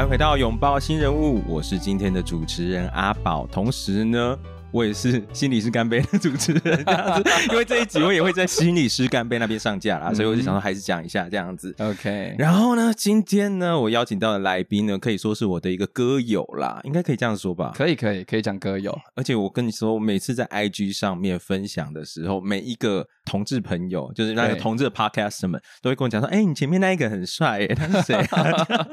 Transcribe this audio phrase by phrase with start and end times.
[0.00, 4.38] 欢迎回到拥抱新人物，我是今天的主持人阿宝，同时呢。
[4.72, 11.74] 我也是心理师干杯的主持人这样子，因为这一集我也会在心理师干杯那边上架啦，所以我就想说还是讲一下这样子。
[11.78, 17.72] OK，然后呢，今天呢，我邀请到的来宾呢，可以说是我的一个歌友啦，应该可以这样说吧？
[17.74, 18.96] 可以，可以，可以讲歌友。
[19.16, 28.66] 而且我跟你说，我每次在 IG 上面分享的时候，每一个同志朋友，就是那个同志的 Podcast 们，都会跟我讲说：“哎、欸，你前面那一个很帅，哎，他是谁、啊？”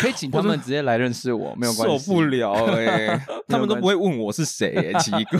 [0.00, 2.06] 可以请他们直接来认识我，没有关系。
[2.06, 5.38] 受不了哎、欸， 他们都不会问我是谁、欸，奇怪。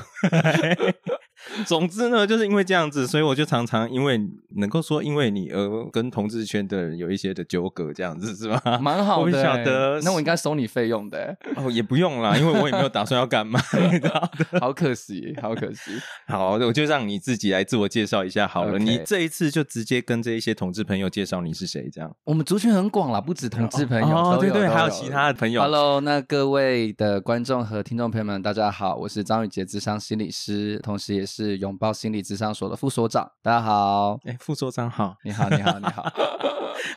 [1.67, 4.21] 总之呢，就是因为这样子，所以我就常常因为
[4.57, 8.79] 能够说因为你而跟同志圈的人有一些的纠葛，这样子是吧？
[8.81, 9.39] 蛮好的。
[9.39, 13.61] 我晓得，那我应该收你费用的哦，也不用啦，因为我也没有打算要干嘛，
[13.93, 14.61] 你知道的。
[14.61, 15.93] 好可惜，好可惜。
[16.27, 18.79] 好，我就让你自己来自我介绍一下好了。
[18.79, 18.83] Okay.
[18.83, 22.15] 你这一次就直接跟这一些同志朋友介绍你是谁，这样。
[22.25, 25.61] 我们族群很广啦，不止同志朋友，哦，对对，还有其他的朋友。
[25.63, 34.19] Hello，那各位的观众和听众朋友们，大家好，我是张宇杰智商心理师，同时也是拥抱心理智商所的副所长，大家好。
[34.25, 36.13] 哎，副所长好，你好，你好，你好。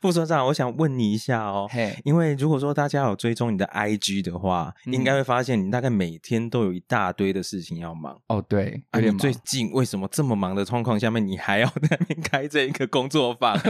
[0.01, 8.19] 副所长，我想问你一下哦，嘿，因为如果说大家有追踪你的 IG 的话，嗯、应该会发现你大概每天都有一大堆的事情要忙。
[8.27, 13.57] 哦，对，而且、啊、最近为什么这么忙的状况下面，你还要在那边开这一个工作坊？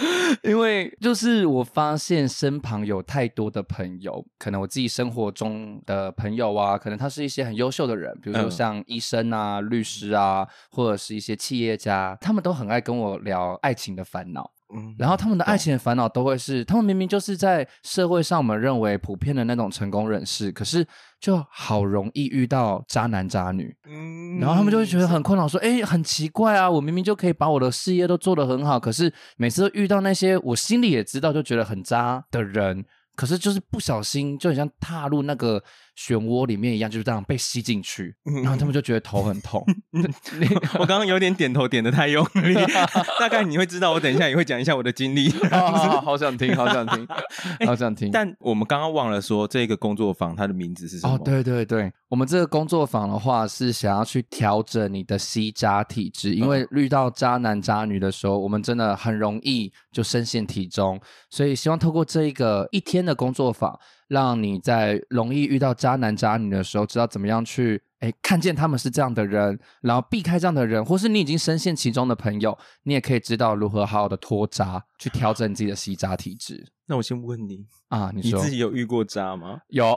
[0.42, 14.50] 因为就是我发现身旁有太多的朋友，可能我自己生活中的朋友啊，可能他是一些很优秀的人，比如说像医生啊、嗯、律师啊，或者是一些企业家，他们都很爱跟我聊爱情的烦恼。
[14.74, 20.86] 嗯，然后他们的爱情的烦恼都会是，他们明明就是在社会上我们认为普遍的那种成功人士，可是
[21.20, 23.74] 就好容易遇到渣男渣女。
[23.86, 32.84] 嗯，然后他们就会觉得很困扰，说：“哎，很奇怪啊，我明明就可以把我的事业都做得很好，可是每次都遇到那些我心里也知道就觉得很渣的人。”
[33.16, 35.62] 可是就是不小心，就很像踏入那个
[36.00, 39.62] 漩涡里面一样，就是这样被吸进去，然后他们就觉得头很痛。
[40.80, 42.54] 我刚刚有点点头点得太用力，
[43.20, 45.28] 大概你会知道，我等一下也会讲一下我的经历。
[45.50, 47.06] 好，好想听，好想听，
[47.68, 48.10] 好想听。
[48.10, 51.14] 但我们刚刚忘了说，这个工作坊它的名字是什么？
[51.14, 63.78] 哦，对对对，我们这个工作坊的话是想要去调整你的吸渣体质，因为遇到渣男渣女的时候，我们真的很容易就深陷其中，所以希望透过这一个一天的工作坊，
[64.10, 76.68] 让你在容易遇到渣男渣女的时候，知道怎么样去诶看见他们是这样的人，然后避开这样的人，或是你已经深陷其中的朋友，你也可以知道如何好好的脱渣，去调整自己的吸渣体质。
[76.86, 79.60] 那我先问你啊，你说你自己有遇过渣吗？
[79.70, 79.86] 有，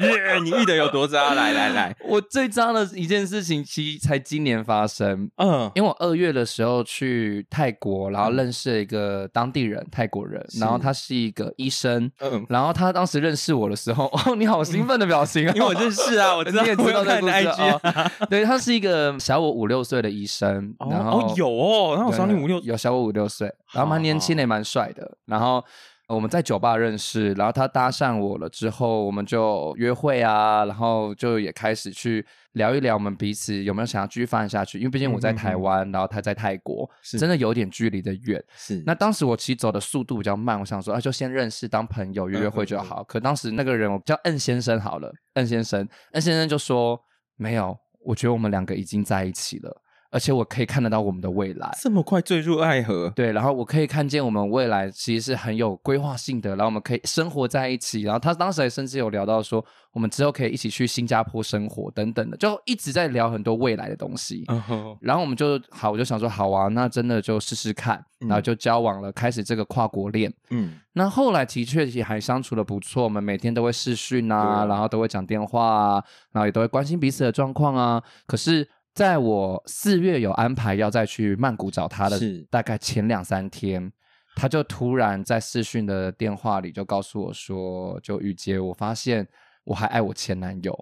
[0.00, 0.38] 耶！
[0.42, 1.32] 你遇的有多渣？
[1.32, 5.30] 来来来，我最渣的一件事情，其实才今年发生。
[5.36, 12.10] 嗯，因为我二月的时候去泰国，然后认识了一个当地人，泰国人，然后他是一个医生。
[12.20, 15.52] 嗯，然后他当时认识我的时候，哦，你好兴奋的表情啊！
[15.56, 18.26] 因为我认识啊，我 知道你也知道在 IG。
[18.28, 20.74] 对，他是一个小我五六岁的医生。
[20.90, 24.62] 然后有哦，然后小你五六，有小我五六岁，然后蛮年轻的，也蛮。
[24.64, 25.62] 帅的，然后
[26.08, 38.42] 我们在酒吧认识，然后他搭讪我了之后，我们就约会啊，然后就也开始去聊一聊我们彼此有没有想要继续发展下去，因为毕竟我在台湾，嗯、然后他在泰国，真的有点距离的远。
[38.56, 43.02] 是，那当时我其实走的速度比较慢，我想说啊，就先认识当朋友约约会就好。
[43.02, 46.98] 嗯、可当时那个人我叫恩先生好了，恩先生，恩先生就说
[47.36, 49.82] 没有，我觉得我们两个已经在一起了。
[50.14, 53.12] 而且我可以看得到我们的未来，这么快坠入爱河？
[53.16, 58.02] 对，然后我可以看见我们未来其实是很有规划性的，然后我们可以生活在一起。
[58.02, 64.44] 然后他当时也甚至有聊到说，我们之后可以一起去新加坡生活等等的，就一直在聊很多未来的东西。
[64.44, 64.96] Uh huh.
[65.00, 70.32] 然后我们就好，我就想说好啊，那真的就试试看，然后就交往了，开始这个跨国恋。
[70.50, 78.00] 嗯，那后来的确也还相处的不错，我们每天都会视讯啊，然后都会讲电话啊，然后也都会关心彼此的状况啊。
[78.28, 78.68] 可是。
[78.94, 82.16] 在我四月有安排要再去曼谷找他的
[82.48, 83.92] 大概前两三天，是
[84.36, 89.26] 他就突然在视讯的电话里就告诉我说：“就雨杰，我发现
[89.64, 90.72] 我还爱我前男友，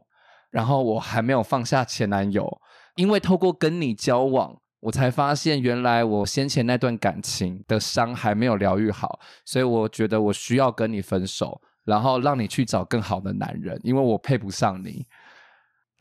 [0.50, 2.60] 然后我还没有放下前男友，
[2.96, 15.06] 因为透过跟你交往，我才发现原来我先前那段感情的伤还没有疗愈好，所以我觉得我需要跟你分手，然后让你去找更好的男人，因为我配不上你。”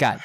[0.01, 0.19] 干，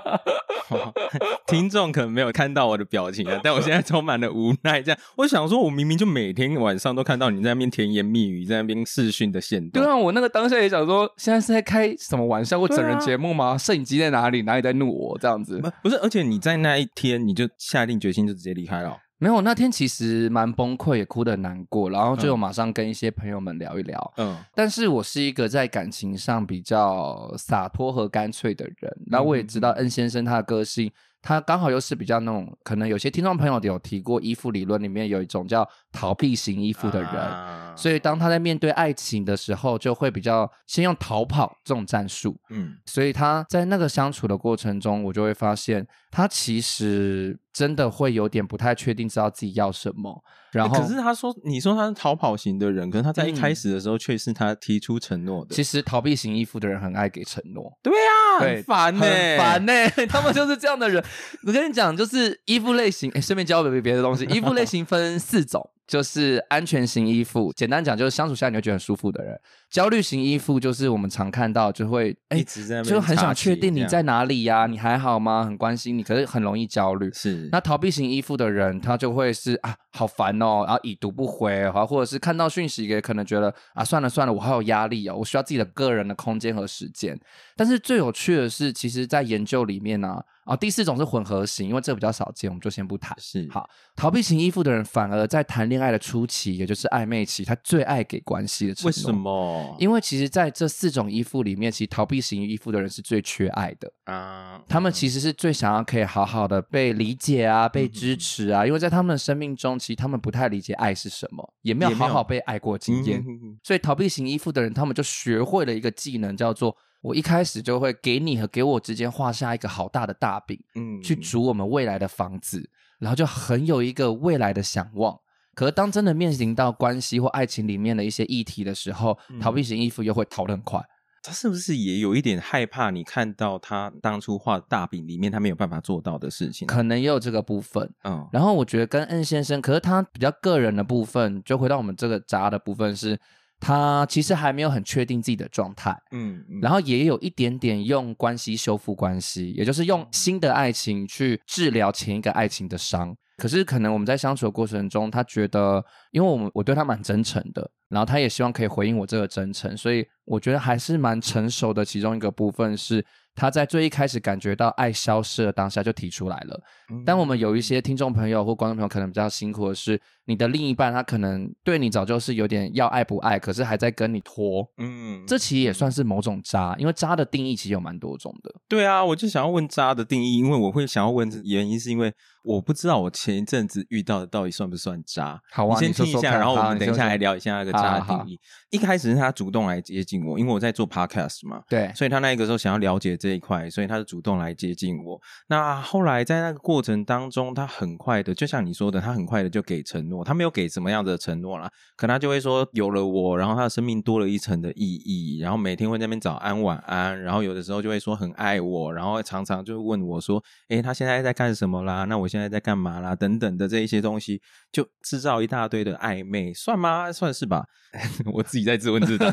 [1.48, 4.82] 听众可能没有看到我的表情啊，但我现在充满了无奈。
[4.82, 9.82] 这样，我想说，我明明就每天晚上都看到你在那边甜言蜜语，在那边视讯的线段。
[9.82, 13.56] 对啊，我那个当下也想说，现在是在开什么玩笑或整人节目吗？
[13.56, 14.42] 摄、啊、影机在哪里？
[14.42, 15.18] 哪里在怒我？
[15.18, 15.58] 这样子？
[15.82, 18.98] 不是，而且你在那一天你就下定决心就直接离开了。
[19.20, 24.12] 没有，那天其实蛮崩溃，也哭得很难过，然后就马上跟一些朋友们聊一聊。
[24.16, 30.90] 嗯，但是我是一个在感情上比较洒脱和干脆的人，然后我也知道恩先生他的个性。
[31.22, 42.40] 他刚好又是比较那种，可能有些听众朋友有提过依附理论里面有一种叫逃避型依附的人，啊、所以当他在面对爱情的时候，就会比较先用逃跑这种战术。
[42.48, 50.22] 嗯，所以他在那个相处的过程中，我就会发现他其实真的会有点不太确定，知道自己要什么。
[50.52, 55.54] 然后，可是他说，你说他是逃跑型的人，可是他在一开始的时候却是他提出承诺的。
[55.54, 57.72] 其实逃避型依附的人很爱给承诺。
[57.82, 61.02] 对啊，很烦呢、欸，烦呢、欸，他们就是这样的人。
[61.46, 64.24] 我跟你讲，就是依附类型，哎，顺便教别别的东西。
[64.24, 65.70] 依附类型分四种。
[65.86, 69.36] 就是安全型依附，简单讲就是相处下来你会觉得很舒服的人。
[69.70, 75.44] 焦虑型依附就是我们常看到就会哎，一直在就很想确定你在哪里呀、啊，你还好吗？
[75.44, 77.08] 很关心你，可是很容易焦虑。
[77.12, 87.16] 是那逃避型依附的人，他就会是啊，好烦哦，然后已读不回，或或者是看到讯息也可能觉得啊，算了算了，我好有压力哦，我需要自己的个人的空间和时间。
[87.56, 90.24] 但是最有趣的是，其实在研究里面呢、啊。
[90.44, 93.16] 啊，第四种是混合型，因为这比较少见，我们就先不谈。
[93.20, 98.88] 是好，逃避型依附的人，反而在谈恋爱的初期，也就是暧昧期，他最爱给关系的承诺。
[98.88, 99.59] 为什么？
[99.78, 104.62] 因为其实在这四种依附里面，其实逃避型依附的人是最缺爱的啊。
[104.68, 108.64] 他们其实是最想要可以好好的被理解啊，被支持啊。
[108.64, 113.24] 嗯、因为在他们的生命中，其实他们不太理解爱是什么，也没有好好被爱过经验。
[113.62, 116.76] 所以逃避型依附的人，他们就学会了一个技能，叫做。
[117.02, 122.68] 我一开始就会给你和给我之间画下一个好大的大饼，嗯，去煮我们未来的房子，
[122.98, 125.18] 然后就很有一个未来的想望。
[125.60, 130.82] 可是当真的面临到关系或爱情里面的一些议题的时候，嗯、逃避型依附又会逃得很快。
[131.22, 136.66] 他是不是也有一点害怕你看到他当初画大饼里面他没有办法做到的事情？
[136.66, 137.92] 可能也有这个部分。
[138.04, 143.20] 嗯，然后我觉得跟恩先生，可是他比较个人的部分，就回到我们这个渣的部分是。
[143.62, 153.14] 他其实还没有很确定自己的状态，嗯，嗯，然后也有一点点用关系修复关系，也就是用新的爱情去治疗前一个爱情的伤。
[153.40, 161.82] 可是可能我们在相处的过程中，他觉得，因为我们我对他蛮真诚的，然后他也希望可以回应我这个真诚，所以我觉得还是蛮成熟的。
[161.82, 163.04] 其中一个部分是。
[163.32, 166.60] 他在最一开始感觉到爱消失的当下就提出来了。
[167.06, 169.98] 但我们有一些听众朋友或观众朋友可能比较辛苦的是，
[170.30, 174.64] 你的另一半他可能对你早就是有点要爱不爱，可是还在跟你拖。
[174.78, 178.54] 嗯，这其实也算是某种渣，因为渣的定义其实有蛮多种的。
[178.68, 182.12] 对啊，我就想要问渣的定义，因为我会想要问原因是因为
[182.44, 185.40] 我不知道我前一阵子遇到的到底算不算渣。
[185.50, 188.38] 好啊，你先听一下，说说然后我们等一下来聊一下那个渣的定义。
[188.70, 195.20] 一开始是他主动来接近我，因为我在做 podcast 嘛，对，所以他那个时候想要了解这一块，所以他是主动来接近我。
[195.48, 200.19] 那后来在那个过程当中，他很快的，就像你说的，他很快的就给承诺。
[200.24, 212.04] 他没有给什么样的承诺啦，可能他就会说有了我，然后他的生命多了一层的意义，然后每天会在那边早安晚安，然后有的时候就会说很爱我，然后常常就问我说，诶，他现在在干什么啦？
[212.04, 213.14] 那我现在在干嘛啦？
[213.14, 214.40] 等等的这一些东西，
[214.72, 217.12] 就制造一大堆的暧昧，算吗？
[217.12, 217.64] 算是吧，
[218.32, 218.60] 我自己。
[218.70, 219.32] 在自问自答，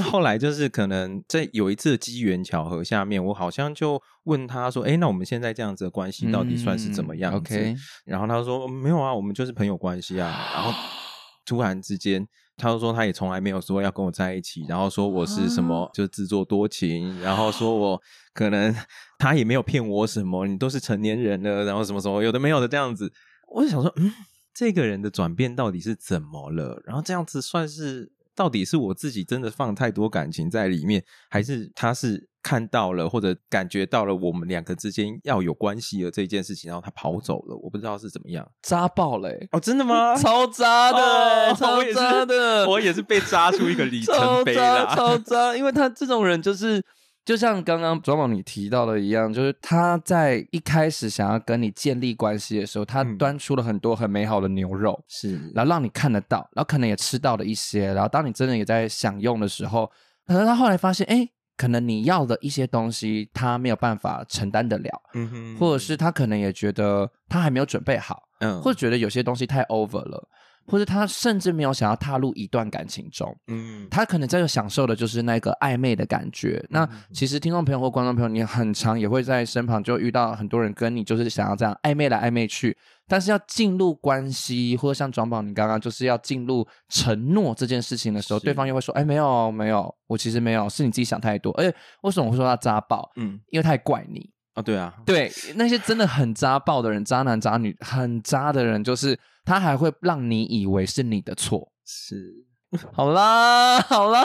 [0.00, 7.76] 后来就是可能在有一次机缘巧合下面，我好像就问他说：“哎，那我们现在这样子的关系到底算是怎么样子？” Okay.
[8.04, 10.72] 然后他说：“没有啊，我们就是朋友关系啊。”然后
[11.46, 12.26] 突然之间，
[12.56, 18.02] 他就说他也从来没有说要跟我在一起，然后说我是什么就自作多情，然后说我
[18.32, 18.74] 可能
[19.18, 23.12] 他也没有骗我什么，你都是成年人了，然后什么什么有的没有的这样子，
[23.52, 24.12] 我就想说，嗯。
[24.52, 26.82] 这个人的转变到底是怎么了？
[26.84, 37.56] 然后这样子算是到底是我自己真的放太多感情在里面，还是他是看到了或者感觉到了我们两个之间要有关系的这件事情，然后他跑走了？
[37.56, 39.60] 我不知道是怎么样，渣爆了、欸、哦！
[39.60, 40.14] 真的吗？
[40.20, 45.56] 超渣的，哦、超渣的我，我也是被渣出一个里程碑了，超渣！
[45.56, 46.82] 因为他这种人就是。
[47.30, 59.88] 就像刚刚庄宝你提到的一样，就是他在一开始想要跟你建立关系的时候，他端出了很多很美好的牛肉，是，然后让你看得到，然后可能也吃到了一些，然后当你真的也在享用的时候，
[60.26, 70.28] 可能他后来发现，哎，可能你要的一些东西他没有办法承担得了，嗯哼，或者是他可能也觉得他还没有准备好，嗯，或者觉得有些东西太 over 了。
[70.66, 76.64] 或者他甚至没有想要踏入一段感情中，嗯，他可能在享受的就是那个暧昧的感觉。
[76.70, 82.76] 那其实听众朋友或观众朋友，你很常也会在身旁就遇到很多人跟你就是想要这样暧昧来暧昧去，
[83.08, 93.10] 但是要进入关系，或者像庄宝你刚刚就是要进入承诺这件事情的时候，对方又会说：“哎，没有没有，我其实没有，是你自己想太多。”而且为什么我会说他渣爆？
[93.16, 94.30] 嗯，因为他还怪你。
[94.54, 99.16] 哦，对啊，对，那些真的很渣爆的人，渣男渣女，很渣的人，就是
[99.50, 101.72] 他还会让你以为是你的错。
[101.84, 102.44] 是，
[102.94, 104.22] 好啦，好啦，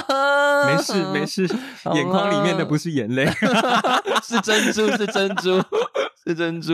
[0.68, 1.48] 没事没事，
[1.96, 3.26] 眼眶里面的不是眼泪，
[4.24, 5.60] 是珍珠，是珍珠，
[6.24, 6.74] 是珍珠。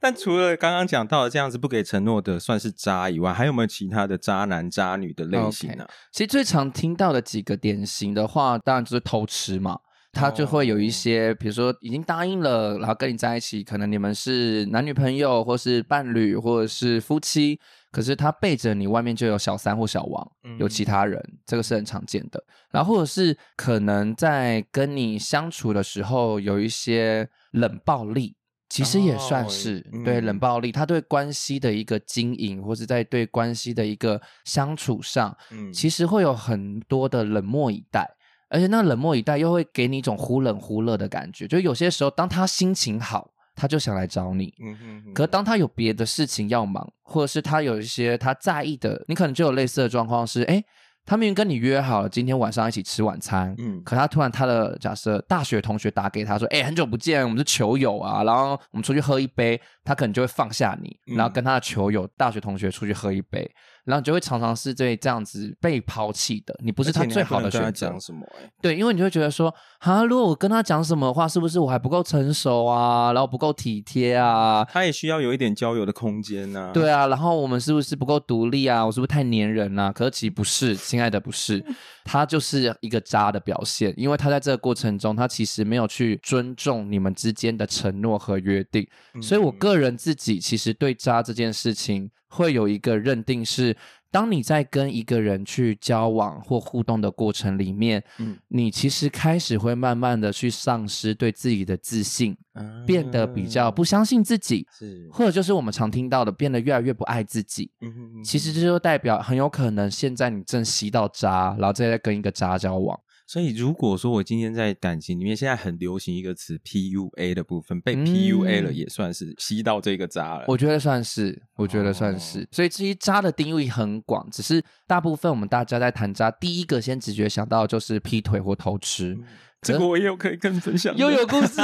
[0.00, 5.92] 但除了刚刚讲到的这样子不给承诺的算是渣以外，还有没有其他的渣男渣女的类型呢？Okay.
[6.10, 9.78] 其实最常听到的几个典型的话，当然就是偷吃嘛。
[10.12, 17.60] 他就会有一些，比如说已经答应了，然后跟你在一起，可能你们是男女朋友，或是伴侣，或者是夫妻，
[17.92, 22.42] 可是他背着你，外面就有小三或小王，有其他人，这个是很常见的。
[22.70, 28.34] 然后或者是可能在跟你相处的时候有一些冷暴力，
[28.70, 35.36] 其实也算是对冷暴力，他对关系的一个经营，或是在对关系的一个相处上，
[35.72, 38.08] 其实会有很多的冷漠以待。
[38.48, 50.62] 而且那冷漠以待又会给你一种忽冷忽热的感觉，就有些时候当他心情好，他就想来找你，嗯哼哼，可是当他有别的事情要忙，或者是他有一些他在意的，你可能就有类似的状况是，哎。
[51.06, 63.50] 他明明跟你约好了今天晚上一起吃晚餐，嗯，可他突然他的假设大学同学打给他说，哎、欸，很久不见，我们是球友啊，然后我们出去喝一杯，他可能就会放下你，然后跟他的球友大学同学出去喝一杯，
[63.88, 67.98] 然后你就会常常是对这样子被抛弃的，你不是他最好的选择。
[67.98, 68.26] 什么？
[68.60, 74.64] 对，因为你就会觉得说，啊，如果我跟他讲什么的话，是不是我还不够成熟啊，然后不够体贴啊？
[74.64, 76.70] 他也需要有一点交友的空间啊。
[76.72, 78.84] 对啊，然后我们是不是不够独立啊？
[78.84, 79.90] 我是不是太粘人啊？
[79.90, 80.76] 可是其实不是。
[80.76, 81.64] 亲爱的，不是，
[82.04, 88.86] 他就是一个渣的表现，因为他在这个过程中，他其实没有去尊重你们之间的承诺和约定，
[89.20, 93.76] 所以我个人自己其实对渣这件事情会有一个认定是。
[94.10, 107.70] 当你在跟一个人去交往或互动的过程里面，嗯，你其实开始会慢慢的去丧失对自己的自信，嗯，变得比较不相信自己，是，或者就是我们常听到的，变得越来越不爱自己。
[107.82, 112.98] 嗯哼哼，其实这就代表很有可能现在你正吸到渣，然后再在跟一个渣交往。
[113.28, 120.46] 所以，如果说我今天在感情里面，现在很流行一个词 “PUA” 的部分，被 PUA 了，也算是吸到这个渣了。
[120.48, 122.40] 我觉得算是，我觉得算是。
[122.40, 129.12] 哦、所以，至于渣的定义很广，只是大部分我们大家在谈渣，第一个先直觉想到就是劈腿或偷吃。
[129.12, 129.24] 嗯
[129.62, 131.60] 这个我也有可以跟你分享，又有故事。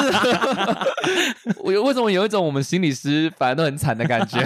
[1.62, 4.38] 我有为什么有一种我们心理师反而都很惨的感觉？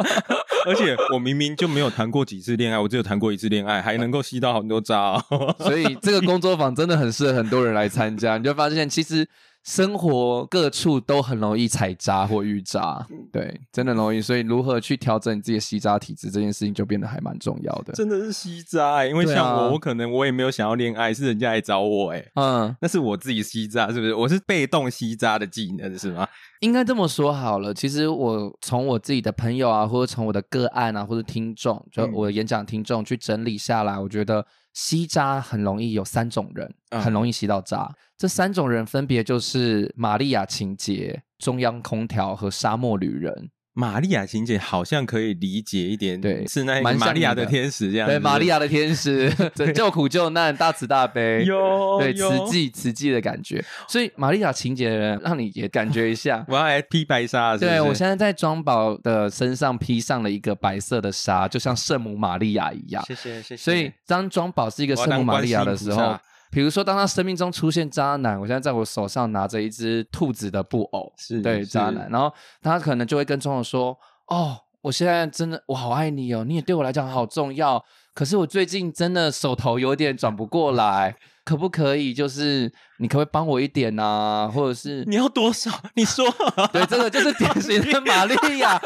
[0.66, 5.22] 而且我明明就没有谈过几次恋爱，我只有谈过一次恋爱，还能够吸到很多渣。
[5.58, 8.38] 所以这个工作坊真的很适合很多人来参加。
[8.38, 9.28] 你就发现其实。
[9.64, 14.20] 生活各处都很容易踩渣或遇渣，对，真的容易。
[14.20, 17.94] 所以如何去调整你自己的吸渣体质，这件事情就变得还蛮重要的。
[17.94, 24.14] 真的是吸渣欸，因为像我，啊、我可能我也没有想要恋爱，是人家来找我欸，嗯，那是我自己吸渣，是不是？
[24.14, 26.28] 我是被动吸渣的技能，是吗？
[26.60, 27.72] 应该这么说好了。
[27.72, 34.44] 其实我从我自己的朋友啊，或者从我的个案啊，或者听众，就我的演讲听众去整理下来，我觉得。
[34.74, 37.84] 吸渣很容易有三种人，很容易吸到渣。
[37.84, 43.50] 嗯、这三种人分别就是玛利亚情节、中央空调和沙漠旅人。
[43.76, 48.08] 玛利亚情节好像可以理解一点，对，是那玛利亚的天使这样。
[48.08, 53.64] 对，玛利亚的天使 拯救苦救难，大慈大悲，有对慈济慈济的感觉。
[53.88, 56.44] 所以玛利亚情节的人，让你也感觉一下。
[56.48, 63.04] 我要来披白纱，对，我现在在庄宝的身上披上了一个白色的纱，就像圣母玛利亚一样。
[63.08, 63.56] 谢谢谢谢。
[63.56, 66.16] 所以当庄宝是一个圣母玛利亚的时候。
[66.54, 72.32] 比如说，当他生命中出现渣男，我现在在我手上拿着一只兔子的布偶，是对渣男，然后
[72.62, 73.98] 他可能就会跟庄友说
[74.30, 77.84] ：“哦，我现在真的我好爱你哦，你也对我来讲好重要，
[78.14, 82.14] 可是我最近真的手头有点转不过来。”可不可以？
[82.14, 84.48] 就是你可不可以帮我一点啊？
[84.48, 85.70] 或者是你要多少？
[85.94, 86.24] 你说，
[86.72, 88.80] 对，这个就是典型的玛利亚，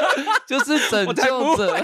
[0.45, 1.77] 就是拯救者。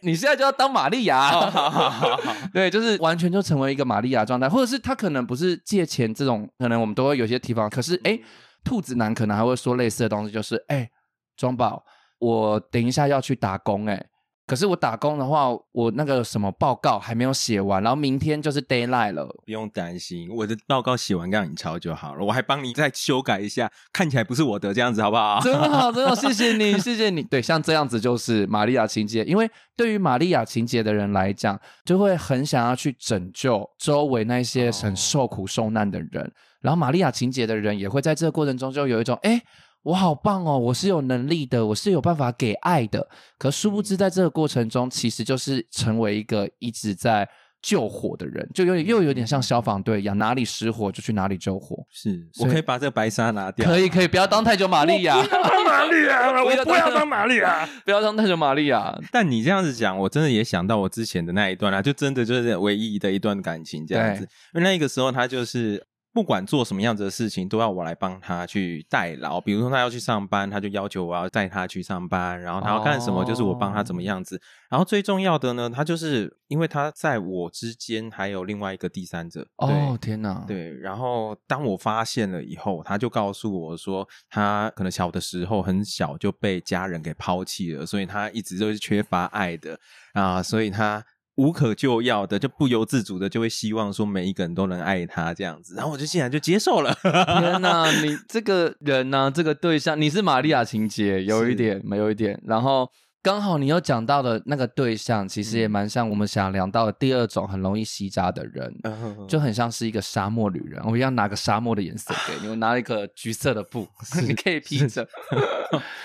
[0.00, 2.18] 你现在就要当玛利亚，好好好好，
[2.52, 7.68] 对，就是完全就成为一个玛利亚状态，或者是他可能不是借钱这种，可能我们都会有些提防。
[7.68, 8.18] 可是，哎，
[8.64, 10.88] 兔子男可能还会说类似的东西，就是，哎，
[11.36, 11.84] 庄宝，
[12.18, 14.06] 我等一下要去打工，哎。
[14.46, 19.42] 可是我打工的话，我那个什么报告还没有写完，然后明天就是 d a y l i g h t 了。
[19.44, 25.40] 不用担心，我的报告写完让你抄就好了，我还帮你再修改一下，看起来不是我的这样子，好不好？
[25.40, 27.24] 真好，真好，谢谢你，谢谢你。
[27.24, 39.42] 对，像这样子就是玛利亚情节，因为对于玛利亚情节的人来讲，就会很想要去拯救周围那些很受苦受难的人，哦、然后玛利亚情节的人也会在这个过程中就有一种哎。
[39.86, 40.58] 诶我好棒哦！
[40.58, 43.08] 我是有能力的，我是有办法给爱的。
[43.38, 47.28] 可殊不知，在这个过程中，其实就是成为一个一直在
[47.62, 51.76] 救火的人，就有点又有点像消防队一样，哪里失火就去哪里救火。
[51.92, 58.98] 是我可以把这个白纱拿掉，可以可以，不要当太久玛丽亚，当玛丽亚，我不要当玛丽亚， 不要当太久玛丽亚。
[59.12, 65.86] 但你这样子讲，我真的也想到我之前的那一段啊，就真的就是唯一的一段感情这样子，因为那个时候他就是。
[66.16, 69.38] 不管做什么样子的事情，都要我来帮他去代劳。
[69.38, 72.40] 比如说他要去上班，他就要求我要带他去上班。
[72.40, 74.36] 然后他要干什么，就是我帮他怎么样子。
[74.36, 74.42] Oh.
[74.70, 79.46] 然后最重要的呢，他就是因为他在我之间还有另外一个第三者。
[79.56, 80.42] 哦、oh, 天哪！
[80.48, 89.78] 对，然后当我发现了以后，他就告诉我说，他可能小的时候很小就被家人给抛弃了，所以他一直都是缺乏爱的
[90.14, 91.04] 啊，所以他。
[91.36, 96.92] 无可救药的，就不由自主的就会希望说每一个人都能爱他这样子，然后我就竟然就接受了。
[97.02, 102.90] 天哪，你这个人呢、啊，这个对象，你是玛利亚情节，有一点，没有一点，然后。
[103.26, 110.80] 刚好你有讲到的那个对象，其实也蛮像我们想聊到的第二种很容易吸渣的人，嗯、就很像是一一个沙漠旅人。
[110.84, 113.88] 我一样拿个沙漠的颜色给你，我拿了一个橘色的布，
[114.22, 115.04] 你可以披着。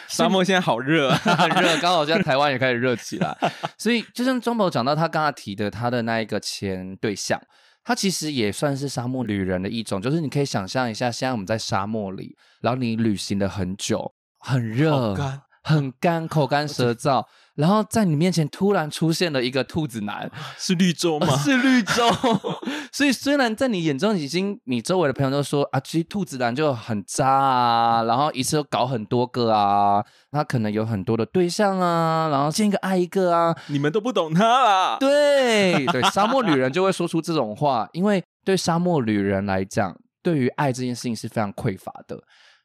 [0.07, 3.37] 沙漠现在好热、啊， 很热，刚好现在台湾也开始热起来。
[3.77, 7.39] 所以就像中宝讲到他刚刚提的他的那一个前对象，
[7.83, 15.15] 他其实也算是沙漠旅人的一种，就是你可以想象一下，现在我们在沙漠里，然后你旅行了很久，很热。
[15.63, 17.23] 很干，口干舌燥，
[17.55, 21.37] 然后在你面前突然出现了一个兔子男，是绿洲吗？
[21.37, 22.03] 是绿洲。
[22.91, 34.97] 所以虽然在你眼中已经，你周围的朋友都说啊，其实兔子男就很渣啊，然后一次都搞很多个啊，他可能有很多的对象啊，然后见一个爱一个啊，你们都不懂他啦。
[34.99, 42.19] 对对，沙漠女人就会说出这种话，因为对沙漠女人来讲，对于爱这件事情是非常匮乏的。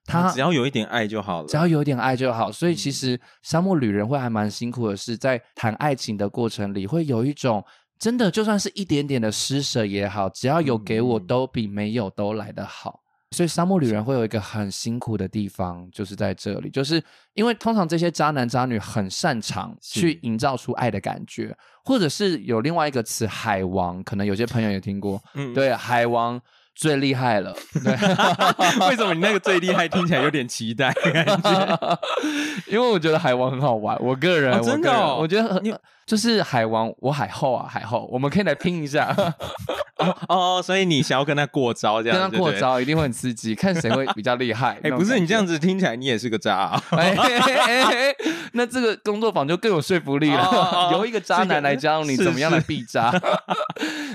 [0.07, 2.51] 他只要有一点爱就好了，只要有一点爱就好。
[2.53, 7.65] 所以其实沙漠旅人会还蛮辛苦的，是在谈爱情的过程里，会有一种
[7.99, 13.01] 真的就算是一点点的施舍也好，只要有给我，都比没有都来得好。
[13.33, 17.03] 所以沙漠旅人会有一个很辛苦的地方，就是在这里，就是
[17.35, 26.41] 因为通常这些渣男渣女很擅长去营造出爱的感觉，或者是有另外一个词“海王”，可能有些朋友也听过，嗯，对，海王。
[26.77, 27.93] 最厉害了，对，
[28.89, 31.99] 为什么你那个最厉害听起来有点期待感觉？
[32.69, 39.15] 因为我觉得海王很好玩，我个人，哦、真的、哦，我觉得很，就是海王，我海后啊，海后，我们可以来拼一下。
[39.97, 44.79] 哦哦，所以你想要跟他过招，这样跟他过招一定会很刺激，看谁会比较厉害。
[44.83, 46.83] 哎，不是你这样子听起来，你也是个渣、啊。
[48.53, 53.11] 那这个工作坊就更有说服力了，哦、由一个渣男来教你怎么样来避渣。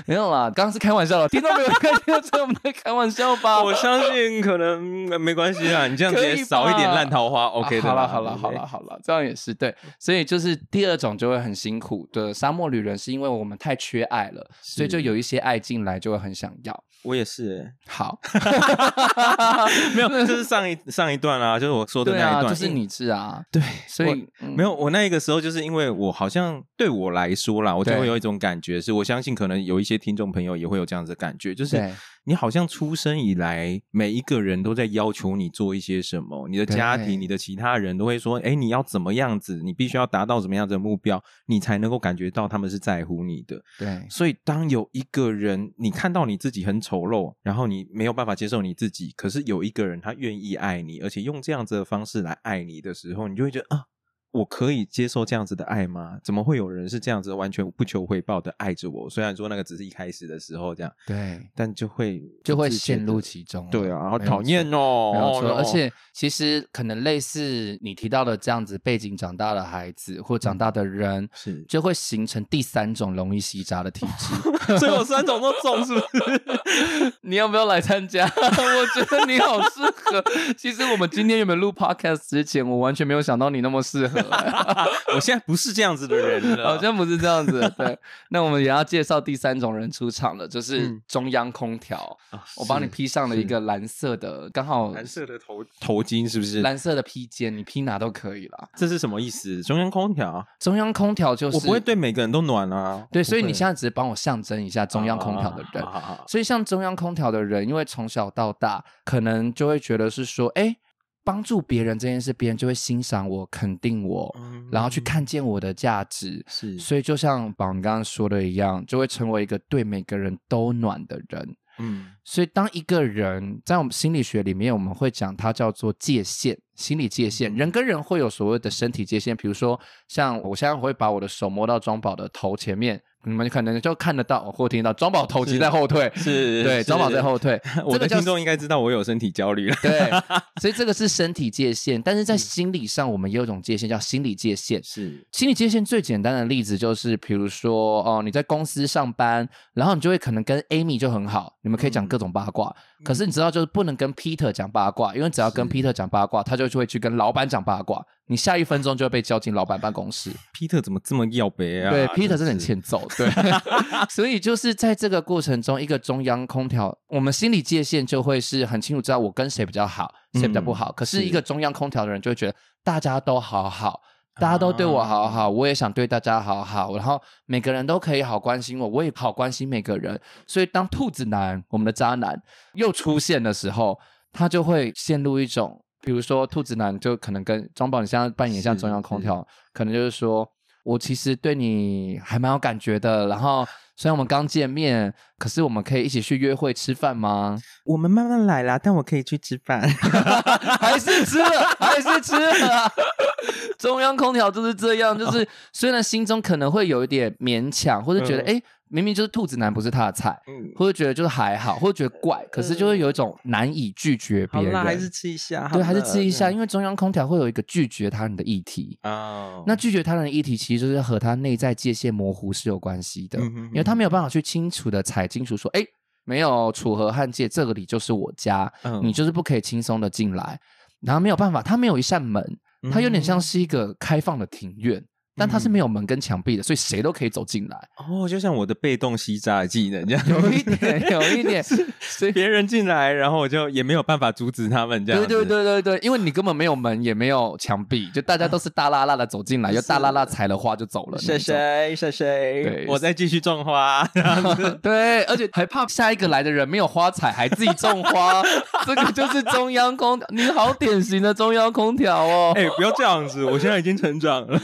[0.06, 1.68] 没有啦，刚刚是开玩笑的，听到没有？
[1.68, 3.62] 听到这我们在开玩笑吧？
[3.64, 4.82] 我相信可能
[5.20, 7.82] 没关系啊，你这样子也少一点烂桃花，OK 的。
[7.82, 9.74] 好了好了好了好了，这样也是对。
[9.98, 16.84] 所以就是第二种就会很辛苦的沙漠旅人，是因为我们太缺爱了，所以就有一些爱进来就会很想要。
[17.04, 18.16] 我也是、欸，好，
[19.96, 31.92] 没有， 这是上一上一段啊，就是我说的那一段，啊、就是你是啊，对，所以、嗯、没有，我那个时候就是因为我好像对我来说啦，我就会有一种感觉，是我相信可能有一些听众朋友也会有这样子的感觉，就是。
[32.24, 39.60] 你好像出生以来，每一个人都在要求你做一些什么，你的家庭、你的其他人都会说：“哎，你要怎么样子？
[39.62, 53.86] 你必须要达到怎么样子的目标，你才能够感觉到他们是在乎你的。”对，所以当有一个人，你看到你自己很丑陋，然后你没有办法接受你自己，可是有一个人他愿意爱你，而且用这样子的方式来爱你的时候，你就会觉得啊。
[54.32, 56.18] 我可以接受这样子的爱吗？
[56.24, 59.08] 怎么会有人是这样子完全不求回报的爱着我？
[59.08, 63.68] 虽然说那个只是一开始的时候这样，对，但就会就会陷入其中。
[63.70, 65.56] 对啊，好讨厌哦，没有错。
[65.58, 74.78] 而且其实可能类似你提到的这样子背景长大的孩子或长大的人，是就会形成第三种容易吸渣的体质。
[74.78, 77.12] 所以我三种都中，是不是？
[77.22, 78.24] 你要不要来参加？
[78.34, 80.24] 我觉得你好适合。
[80.56, 84.21] 其实我们今天有没有录 podcast 之前，我完全没有想到你那么适合。
[85.14, 87.60] 我现在不是这样子的人了，好像不是这样子。
[87.76, 87.98] 对，
[88.30, 92.18] 那我们也要介绍第三种人出场了，就是中央空调。
[92.32, 96.62] 嗯、我帮你披上了一个蓝色的，刚好蓝色的头头巾，是不是？
[96.62, 98.68] 蓝色的披肩，你披哪都可以啦。
[98.76, 99.62] 这是什么意思？
[99.62, 103.06] 中央空调，中央空调就是我不会对每个人都暖啊。
[103.10, 105.84] 对，所以你现在只是帮我象征一下中央空调的人。
[106.26, 110.76] 所以像中央空调的人，因为从小到大，可能就会觉得是说，哎。
[111.24, 116.44] 帮助别人这件事，别人就会欣赏我、肯定我，嗯、然后去看见我的价值。
[116.48, 121.56] 是，所以就像宝你刚刚说的一样，就会成为一个对每个人都暖的人。
[121.78, 127.54] 嗯，所以当一个人在我们心理学里面，我们会讲它叫做界限心理界限。
[127.54, 133.00] 人跟人会有所谓的身体界限，比如说像我现在会把我的手摸到庄宝的头前面。
[133.24, 137.60] 你们可能就看得到或听到庄宝头其实在后退，是，对，庄宝在后退。
[137.86, 140.10] 我的听众应该知道我有身体焦虑了，对，
[140.60, 144.82] 所以这个是身体界限，但是在心理上，我们也有一种界限叫心理界限。
[144.82, 152.74] 是，心理界限最简单的例子就是，比如说哦，你在公司上班，然后你就会可能跟 Amy 就很好，你们可以讲各种八卦。
[152.98, 158.04] 嗯、可是你知道，就是不能跟 Peter 讲八卦，因为只要跟 Peter 讲八卦，他就会去跟老板讲八卦。
[158.28, 160.30] 你下一分钟就会被叫进老板办公室。
[160.56, 161.90] Peter 怎么这么要杯啊？
[161.90, 163.06] 对，Peter 真的很欠揍。
[163.16, 163.28] 对，
[164.08, 170.90] 所以就是在这个过程中，一个中央空调，我们心理界限就会是很清楚，知道我跟谁比较好，谁比较不好。
[170.90, 172.54] 嗯、可是一个中央空调的人就会觉得
[172.84, 174.00] 大家都好好，
[174.36, 180.18] 大家都对我好好，我也想对大家好好，然后每个人都可以好关心我，我也好关心每个人。
[180.46, 182.40] 所以当兔子男，我们的渣男
[182.74, 183.98] 又出现的时候，
[184.32, 185.84] 他就会陷入一种。
[186.02, 190.46] 比如说，兔子男就可能跟庄宝，你现在扮演像中央空调，可能就是说
[190.82, 193.28] 我其实对你还蛮有感觉的。
[193.28, 193.64] 然后
[193.96, 197.56] 虽然我们刚见面，可是我们可以一起去约会吃饭吗？
[197.84, 199.80] 我们慢慢来啦，但我可以去吃饭，
[200.80, 202.92] 还是吃了，还是吃了。
[203.78, 208.54] 中央空调就是这样，就是虽然心中可能会有一点勉强，或者觉得哎。
[208.56, 214.84] 嗯明明就是兔子男不是他的菜，嗯，或者觉得就是还好，或者觉得怪，可是就会有一种难以拒绝别人。
[214.84, 219.64] 还是吃一下，对，还是吃一下，因为中央空调会有一个拒绝他人的议题哦。
[219.66, 225.82] 那拒绝他人的议题，其实就是和他内在界限模糊是有关系的，因为他没有办法去清楚的踩清楚说，哎，
[226.24, 228.70] 没有楚河汉界，这个里就是我家，
[229.02, 230.60] 你就是不可以轻松的进来，
[231.00, 232.44] 然后没有办法，他没有一扇门，
[232.92, 235.02] 他有点像是一个开放的庭院。
[235.36, 237.76] 但它是没有门跟墙壁的，所以谁都可以走进来。
[237.96, 241.62] 哦，就像我的被动吸渣的技能这样，有一点， 有一点，
[242.00, 245.20] 所以别人进来，然后我就也没有办法阻止他们这样。
[245.26, 251.18] 对对对对对，因为你根本没有门，也没有墙壁，就大家都是大拉拉的走进来， 又大拉拉踩了花就走了。
[251.18, 254.06] 谁谁谁谁，对，我再继续种花。
[254.82, 258.42] 对，而且还怕下一个来的人没有花采，还自己种花，
[258.84, 260.28] 这个就是中央空调。
[260.30, 262.52] 你好典型的中央空调哦。
[262.54, 264.60] 哎，不要这样子，我现在已经成长了。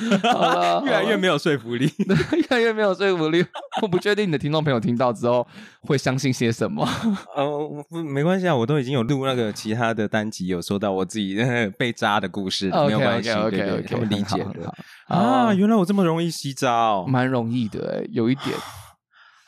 [0.84, 3.44] 越来越没有说服力， 越来越没有说服力。
[3.82, 5.46] 我不确定你的听众朋友听到之后
[5.82, 6.86] 会相信些什么。
[7.36, 11.36] 哦， 不，没关系啊，我都已经有录那个其他的单集，有说到我自己
[11.78, 14.72] 被渣的故事，没有关系，OK OK，他们理解的。
[15.06, 18.56] 啊，原来我这么容易吸渣哦，蛮容易的，有一点。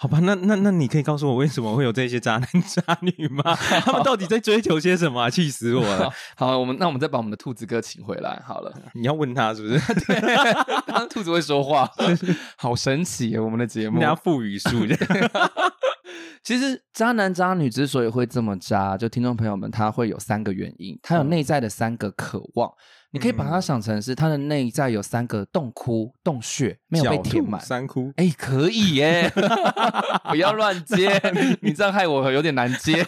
[0.02, 3.54] 好吧，那那那你可以告诉我为什么会有这些渣男 渣女吗？
[3.84, 5.28] 他们到底在追求些什么啊？
[5.28, 6.10] 气死我了！
[6.36, 8.74] 好，我们那我们再把我们的兔子哥请回来好了。
[8.94, 9.94] 你要问他是不是？
[10.06, 11.86] 对，兔子会说话，
[12.56, 13.42] 好神奇啊！
[13.42, 14.86] 我们的节目，人家腹语术。
[16.42, 22.72] 其实渣男渣女之所以会这么渣，就听众朋友们，他会有三个原因，他有内在的三个渴望。
[23.12, 27.60] 你可以把它想成是它的内在有三个洞窟、洞穴没有被填满。
[27.60, 29.28] 三窟，哎，可以耶！
[30.30, 31.20] 不要乱接，
[31.60, 33.04] 你这样害我有点难接。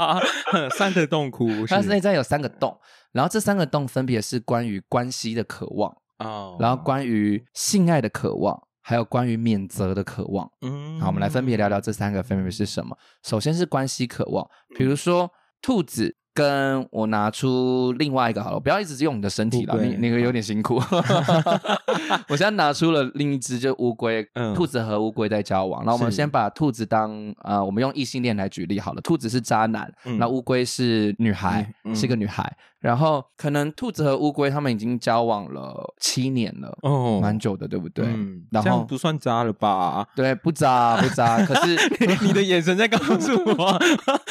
[0.76, 2.78] 三个洞窟，它内在有三个洞，
[3.12, 10.50] 然后这三个洞分别是关于关系的渴望哦，然后关于性爱的渴望，还有关于免责的渴望。
[10.60, 12.94] 嗯，好，我们来分别聊聊这三个分别是什么。
[13.22, 15.30] 首先是关系渴望，比如说
[15.62, 16.18] 兔子。
[16.32, 20.80] 跟我拿出另外一个好了，不要一直用你的身体了，你那个有点辛苦。
[22.28, 25.84] 我现在拿出了另一只，就乌龟，嗯、兔子和乌龟在交往。
[25.84, 29.00] 那我们先把兔子当呃，我们用异性恋来举例好了。
[29.00, 32.56] 兔子是渣男，那乌龟是女孩，嗯、是一个女孩。
[32.80, 38.06] 然后可能兔子和乌龟他们已经交往了七年了，哦，蛮久的，对不对？
[38.06, 40.06] 嗯，然后不算渣了吧？
[40.16, 41.44] 对，不渣不渣。
[41.44, 41.76] 可是
[42.24, 43.78] 你的眼神在告诉我，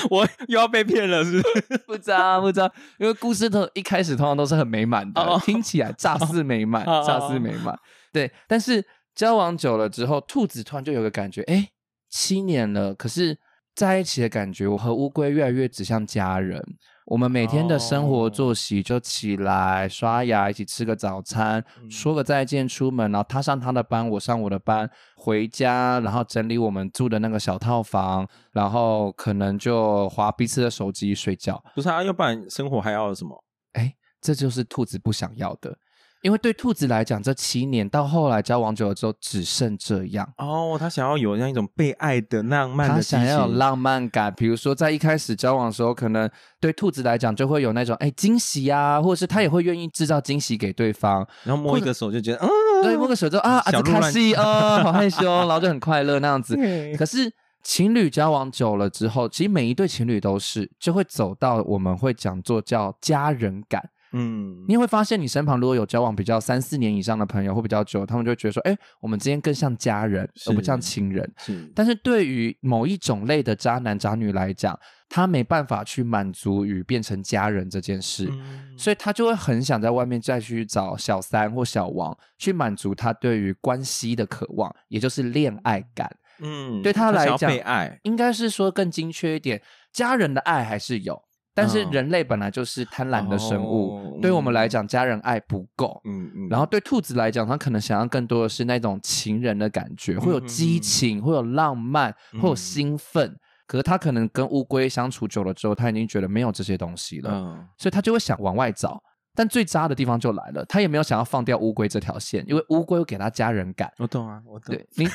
[0.09, 1.77] 我又要被骗了，是不是？
[1.85, 7.77] 不渣不渣，因为故事都一开始通常都是很美满的，哦、听起来乍似美满， 哦、乍似美满。
[8.11, 8.83] 对，但是
[9.13, 11.69] 交往久了之后，兔子突然就有个感觉，哎，
[12.09, 13.37] 七年了，可是
[13.75, 16.63] 在一起的感觉，我和乌龟越来越只像家人。
[17.09, 31.59] 我们每天的生活作息就起来刷牙，一起吃个早餐，说个再见，出门，然后他上他的班，我上我的班，回家，然后整理我们住的那个小套房，然后可能就划彼此的手机睡觉。
[31.73, 33.43] 不是啊，要不然生活还要什么？
[33.73, 35.75] 哎，这就是兔子不想要的。
[36.21, 40.75] 因为对兔子来讲，这七年到后来交往久了之后，只剩这样哦。
[40.77, 44.33] 他想要有那一种被爱的浪漫的，他想要有浪漫感。
[44.35, 46.29] 比如说，在一开始交往的时候，可能
[46.59, 51.25] 对兔子来讲就会有那种哎惊喜啊，或者是他也会愿意制造惊喜给对方。
[51.43, 52.49] 然后摸一个手就觉得，嗯，
[52.83, 56.57] 对，摸个手就啊， 小卡西啊，好害羞，然后就很快乐那样子。
[56.97, 57.31] 可是
[57.63, 63.81] 情侣交往久了之后，其实每一对情侣都是就会走到我们会讲做叫家人感。
[64.11, 71.31] 嗯，你会发现，你身旁如果有交往比较三四年以上的朋友，或比较久，他们就会觉得说，哎，我们之间更像家人，而不像亲人。
[71.37, 86.09] 是，但是对于某一种类的渣男渣女来讲，他没办法去满足于变成家人这件事，嗯、所以他就会很想在外面再去找小三或小王，去满足他对于关系的渴望，也就是恋爱感。
[86.41, 91.21] 嗯，对他来讲，被爱应该是说更精确一点，家人的爱还是有。
[91.59, 95.99] 但是人类本来就是贪婪的生物，哦、对我们来讲，家人爱不够。
[96.05, 96.47] 嗯嗯。
[96.49, 103.35] 然后对兔子来讲，它可能想要更多的是那种情人的感觉，会有激情，嗯、会有浪漫，嗯、会有兴奋。
[103.67, 108.99] 可是他可能跟乌龟相处久了之后，他已经觉得没有这些东西了，嗯、所以他就会想往外找。
[109.35, 113.89] 但最渣的地方就来了，他也没有想要放掉乌龟这条线，因为乌龟会给他家人感。
[113.99, 114.75] 我懂啊，我懂。
[114.75, 115.05] 对， 你，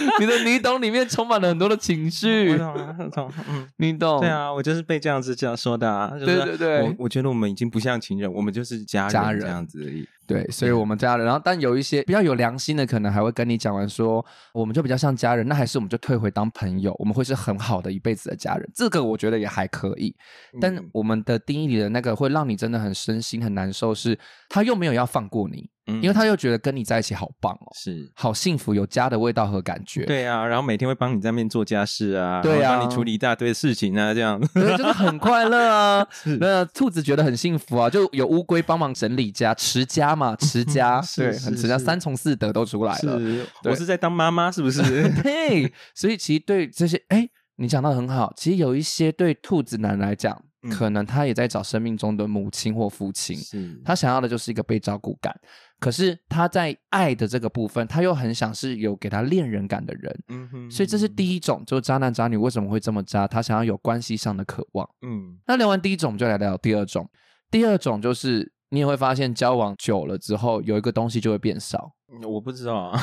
[0.18, 2.50] 你的你懂里面充满了很多的情绪。
[2.52, 3.32] 我懂啊，我懂。
[3.48, 4.20] 嗯，你懂。
[4.20, 6.10] 对啊，我就是被这样子这样说的啊。
[6.18, 10.08] 就是、对对对，我我觉得我们已经不像情人，我们就是家人，家人这样子而已。
[10.26, 20.14] 对，所以我们家人，然后但有一些比较有良心的，可能还会跟你讲完说，我们就比较像家人，那还是我们就退回当朋友，我们会是很好的一辈子的家人，这个我觉得也还可以。
[20.60, 24.16] 但我们的定义里的那个会让你真的很身心很难受，是
[24.48, 25.68] 他又没有要放过你。
[26.02, 30.04] 因为他又觉得跟你在一起好棒哦，是好幸福，有家的味道和感觉。
[30.04, 36.06] 对啊，然后每天会帮你在那边做家事啊，对啊，帮你处理一大堆事情啊，这样，对，就是很快乐啊。
[36.12, 43.18] 是那兔子觉得很幸福啊，就有乌龟帮忙整理家，持家嘛， 持家，对，很持家，三从四德都出来了。
[43.18, 44.82] 是，我是在当妈妈，是不是？
[45.22, 50.40] 对，所以其实对这些，哎，你讲到很好，其实有一些对兔子男来讲。
[50.70, 55.34] 可能他也在找生命中的母亲或父亲，是他想要的就是一个被照顾感。
[55.80, 60.22] 可是他在爱的这个部分，他又很想是有给他恋人感的人。
[60.28, 63.26] 嗯哼，所以这是第一种，就是渣男渣女为什么会这么渣？
[63.26, 64.88] 他想要有关系上的渴望。
[65.02, 67.08] 嗯，那聊完第一种，就来聊第二种。
[67.50, 71.92] 第二种就是你也会发现，交往久了之后，有一个东西就会变少。
[72.26, 73.00] 我不知道啊，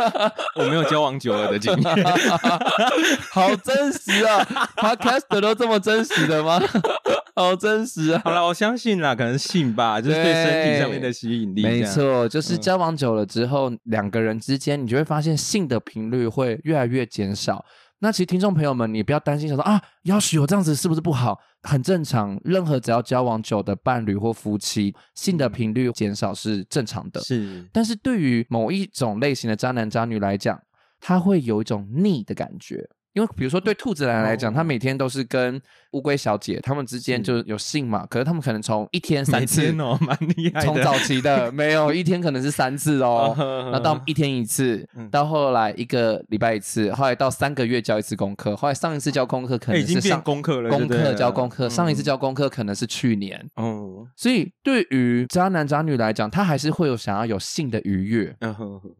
[0.56, 2.04] 我没有交往久了的经验，
[3.30, 4.42] 好真实啊
[4.76, 6.58] ！Podcast 都这么真实的吗？
[7.36, 8.22] 好真实啊！
[8.24, 11.62] 好了，我相信啦，可能性吧，就是对身体上面的吸引力。
[11.62, 17.62] 没错，就是交往久了之后，嗯、两个人之间，你就会发现性的频率会越来越减少。
[17.98, 21.38] 那其实听众朋友们，你不要担心，想说啊，要许我这样子是不是不好？
[21.66, 27.20] 很正常，任何只要交往久的伴侣或夫妻，性的频率减少是正常的。
[27.20, 30.62] 是，但是对于某一种类型的渣男渣女来讲，
[31.00, 32.88] 他会有一种腻的感觉。
[33.16, 35.58] 因为比如说，对兔子男来讲，他每天都是跟
[35.92, 40.66] 乌龟小姐他们之间就有性嘛，可是他们可能从一天三次哦，蛮厉害的。
[40.66, 43.34] 从早期的没有一天可能是三次哦，
[43.72, 54.06] 那到一天一次，到后来一个礼拜一次，后来到三个月交一次功课，后来上一次交功课可能是上功课了，功课交功课，上一次交功课可能是去年哦。
[54.14, 58.36] 所以对于渣男渣女来讲，他还是会有想要有性的愉悦，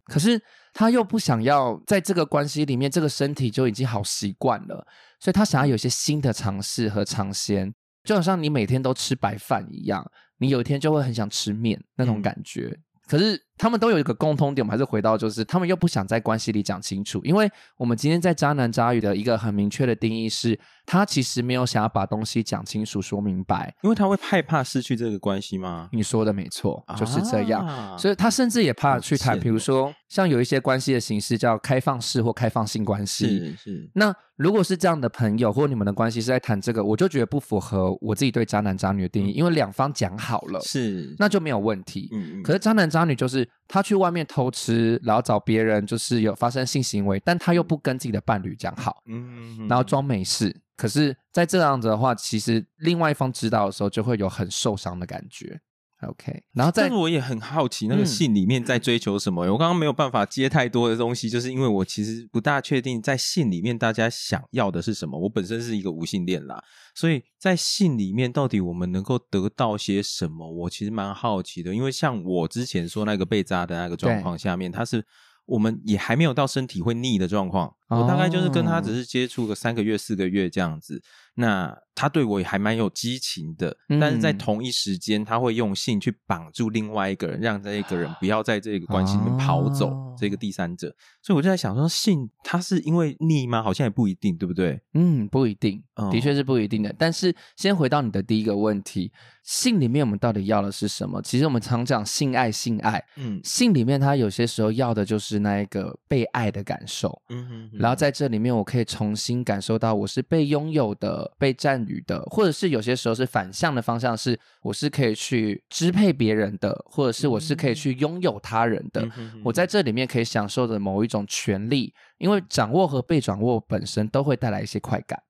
[0.07, 0.41] 可是。
[0.79, 4.87] 他又不想要在这个关系里面，这个身体就已经好习惯了，
[5.19, 7.73] 所以他想要有些新的尝试和尝鲜，
[8.05, 12.67] 就好像你每天都吃白饭一样，你有一天就会很想吃面那种感觉。
[12.67, 20.59] 嗯、可是他们都有一个共通点，我们还是回到就是他们又不想在关系里讲清楚，因为我们今天在渣男渣女的一个很明确的定义是。
[20.89, 25.89] 他其实没有想要把东西讲清楚、说明白，因为他会害怕失去这个关系吗？
[25.91, 27.67] 你说的没错，就是这样。
[27.67, 33.27] 啊、所以他甚至也怕去谈，比如说像有一些关系的形式叫开放式或开放性关系。
[33.27, 33.91] 是是。
[33.95, 42.09] 那如果是这样的朋友，或你们的关系是在谈这个，我就觉得不符合我自己对渣男渣女的定义，嗯、因为两方讲好了，是那就没有问题。
[42.13, 42.43] 嗯嗯。
[42.45, 50.55] 可是渣男渣女就是他去外面偷吃，然后找别人就是有发生性行为，但他又不跟自己的伴侣讲好，嗯，然后装没事。
[50.77, 55.59] 可是，在这样子的话，其实另外一方知道的时候，就会有很受伤的感觉。
[56.03, 59.47] OK，然后在，但是我也很好奇，那个信里面在追求什么？
[59.47, 65.19] 嗯、我刚刚没有办法接太多的东西，就是因为我其实不大确定在信里面大家想要的是什么。
[65.19, 66.63] 我本身是一个无性恋啦，
[66.95, 70.51] 所以在信里面到底我们能够得到些什么？
[70.51, 71.75] 我其实蛮好奇的。
[71.75, 75.07] 因为像我之前说那个被扎的那个状况下面，他是。
[75.47, 81.03] 我们也还没有到身体会腻的状况，我大概就是跟他只是接触个三个月、四个月这样子。
[81.39, 89.91] 那他对我也还蛮有激情的，嗯、但是在同一时间，他会用性去绑住另外一个人，让这一个人不要在这个关系里面跑走。
[89.91, 93.63] 哦、这个第三者，所以我就在想说，性他是因为腻吗？
[93.63, 94.81] 好像也不一定，对不对？
[94.95, 96.95] 嗯，不一定，的确是不一定的。
[96.99, 101.21] 但是先回到你的第一个问题，性里面我们到底要的是什么？
[101.21, 119.05] 其实我们常讲性爱，性爱，嗯，性里面他有些时候要的就是那一个被爱的感受，嗯哼哼，然后在这里面，我可以重新感受到我是被拥有的、被占有的，或者是有些时候是反向的方向，是我是可以去支配别人的，或者是我是可以去拥有他人的。
[119.45, 125.21] 我在这里面可以享受的某一种权利，因为掌握和被掌握本身都会带来一些快感，